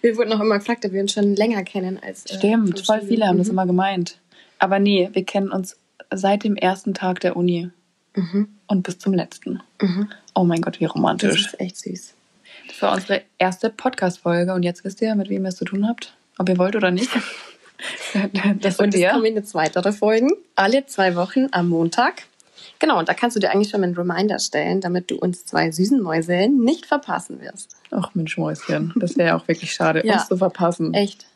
wir 0.00 0.16
wurden 0.16 0.32
auch 0.32 0.40
immer 0.40 0.58
gefragt, 0.58 0.84
ob 0.84 0.92
wir 0.92 1.00
uns 1.02 1.12
schon 1.12 1.34
länger 1.36 1.62
kennen 1.62 1.98
als. 2.04 2.26
äh, 2.26 2.34
Stimmt, 2.36 2.80
voll 2.80 3.02
viele 3.02 3.26
haben 3.26 3.38
das 3.38 3.46
Mhm. 3.48 3.52
immer 3.52 3.66
gemeint. 3.66 4.18
Aber 4.58 4.78
nee, 4.80 5.08
wir 5.12 5.24
kennen 5.24 5.50
uns 5.50 5.76
seit 6.12 6.42
dem 6.44 6.56
ersten 6.56 6.94
Tag 6.94 7.20
der 7.20 7.36
Uni 7.36 7.70
Mhm. 8.18 8.48
und 8.66 8.82
bis 8.82 8.98
zum 8.98 9.14
letzten. 9.14 9.60
Mhm. 9.80 10.08
Oh 10.34 10.44
mein 10.44 10.60
Gott, 10.60 10.80
wie 10.80 10.84
Das 10.84 10.94
romantisch. 10.94 11.46
ist 11.46 11.60
echt 11.60 11.76
süß. 11.76 12.14
Das 12.68 12.82
war 12.82 12.94
unsere 12.94 13.22
erste 13.38 13.70
Podcast-Folge 13.70 14.52
und 14.52 14.62
jetzt 14.62 14.84
wisst 14.84 15.00
ihr, 15.02 15.14
mit 15.14 15.28
wem 15.30 15.44
ihr 15.44 15.48
es 15.50 15.56
zu 15.56 15.64
tun 15.64 15.86
habt. 15.88 16.14
Ob 16.38 16.48
ihr 16.48 16.58
wollt 16.58 16.76
oder 16.76 16.90
nicht. 16.90 17.10
Das 18.60 18.80
Und 18.80 18.86
wird 18.86 18.94
es 18.94 19.00
ihr. 19.00 19.10
kommen 19.10 19.36
jetzt 19.36 19.54
weitere 19.54 19.92
Folgen, 19.92 20.32
alle 20.56 20.86
zwei 20.86 21.14
Wochen 21.14 21.46
am 21.52 21.68
Montag. 21.68 22.24
Genau, 22.80 22.98
und 22.98 23.08
da 23.08 23.14
kannst 23.14 23.36
du 23.36 23.40
dir 23.40 23.52
eigentlich 23.52 23.70
schon 23.70 23.84
einen 23.84 23.94
Reminder 23.94 24.40
stellen, 24.40 24.80
damit 24.80 25.12
du 25.12 25.16
uns 25.16 25.44
zwei 25.46 25.70
süßen 25.70 26.00
Mäuse 26.00 26.48
nicht 26.48 26.86
verpassen 26.86 27.40
wirst. 27.40 27.76
Ach 27.92 28.10
Mensch, 28.14 28.36
Mäuschen. 28.36 28.92
Das 28.96 29.16
wäre 29.16 29.28
ja 29.28 29.36
auch 29.36 29.46
wirklich 29.46 29.72
schade, 29.72 30.04
Ja. 30.04 30.14
uns 30.14 30.26
zu 30.26 30.36
verpassen. 30.36 30.92
Echt. 30.92 31.26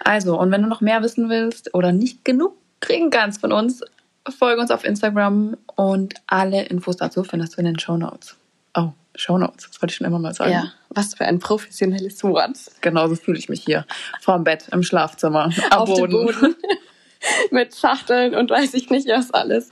Also, 0.00 0.36
und 0.36 0.50
wenn 0.50 0.62
du 0.62 0.68
noch 0.68 0.80
mehr 0.80 1.00
wissen 1.02 1.28
willst 1.28 1.72
oder 1.74 1.92
nicht 1.92 2.24
genug 2.24 2.54
kriegen 2.80 3.10
ganz 3.10 3.38
von 3.38 3.52
uns. 3.52 3.82
Folge 4.32 4.60
uns 4.60 4.70
auf 4.70 4.84
Instagram 4.84 5.56
und 5.74 6.14
alle 6.26 6.64
Infos 6.64 6.96
dazu 6.96 7.24
findest 7.24 7.54
du 7.54 7.60
in 7.60 7.66
den 7.66 7.78
Show 7.78 7.96
Notes. 7.96 8.36
Oh, 8.74 8.90
Show 9.14 9.38
Notes, 9.38 9.68
das 9.68 9.80
wollte 9.80 9.92
ich 9.92 9.96
schon 9.96 10.06
immer 10.06 10.18
mal 10.18 10.34
sagen. 10.34 10.52
Ja, 10.52 10.72
was 10.90 11.14
für 11.14 11.24
ein 11.24 11.38
professionelles 11.38 12.22
Wort. 12.24 12.56
Genauso 12.80 13.14
fühle 13.16 13.38
ich 13.38 13.48
mich 13.48 13.62
hier. 13.64 13.86
Vorm 14.20 14.44
Bett, 14.44 14.66
im 14.72 14.82
Schlafzimmer, 14.82 15.50
am 15.70 15.78
Auf 15.78 15.94
dem 15.94 16.10
Boden. 16.10 16.26
Boden. 16.26 16.56
Mit 17.50 17.74
Schachteln 17.74 18.34
und 18.34 18.50
weiß 18.50 18.74
ich 18.74 18.90
nicht 18.90 19.08
was 19.08 19.32
alles. 19.32 19.70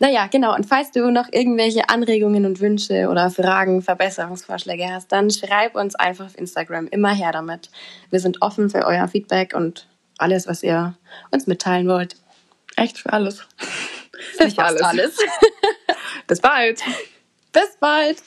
Naja, 0.00 0.26
genau. 0.26 0.54
Und 0.54 0.66
falls 0.66 0.90
du 0.90 1.10
noch 1.10 1.28
irgendwelche 1.30 1.88
Anregungen 1.88 2.46
und 2.46 2.60
Wünsche 2.60 3.08
oder 3.08 3.30
Fragen, 3.30 3.82
Verbesserungsvorschläge 3.82 4.90
hast, 4.90 5.12
dann 5.12 5.30
schreib 5.30 5.76
uns 5.76 5.94
einfach 5.94 6.26
auf 6.26 6.38
Instagram. 6.38 6.88
Immer 6.88 7.14
her 7.14 7.32
damit. 7.32 7.70
Wir 8.10 8.18
sind 8.18 8.42
offen 8.42 8.70
für 8.70 8.84
euer 8.86 9.06
Feedback 9.08 9.54
und 9.54 9.86
alles, 10.18 10.48
was 10.48 10.62
ihr 10.62 10.96
uns 11.30 11.46
mitteilen 11.46 11.86
wollt. 11.86 12.16
Echt 12.76 12.98
für 12.98 13.12
alles. 13.12 13.46
Für 14.36 14.44
Nicht 14.44 14.56
fast 14.56 14.82
alles. 14.82 14.82
alles. 14.82 15.16
Bis 16.26 16.40
bald. 16.40 16.82
Bis 17.52 17.76
bald. 17.80 18.18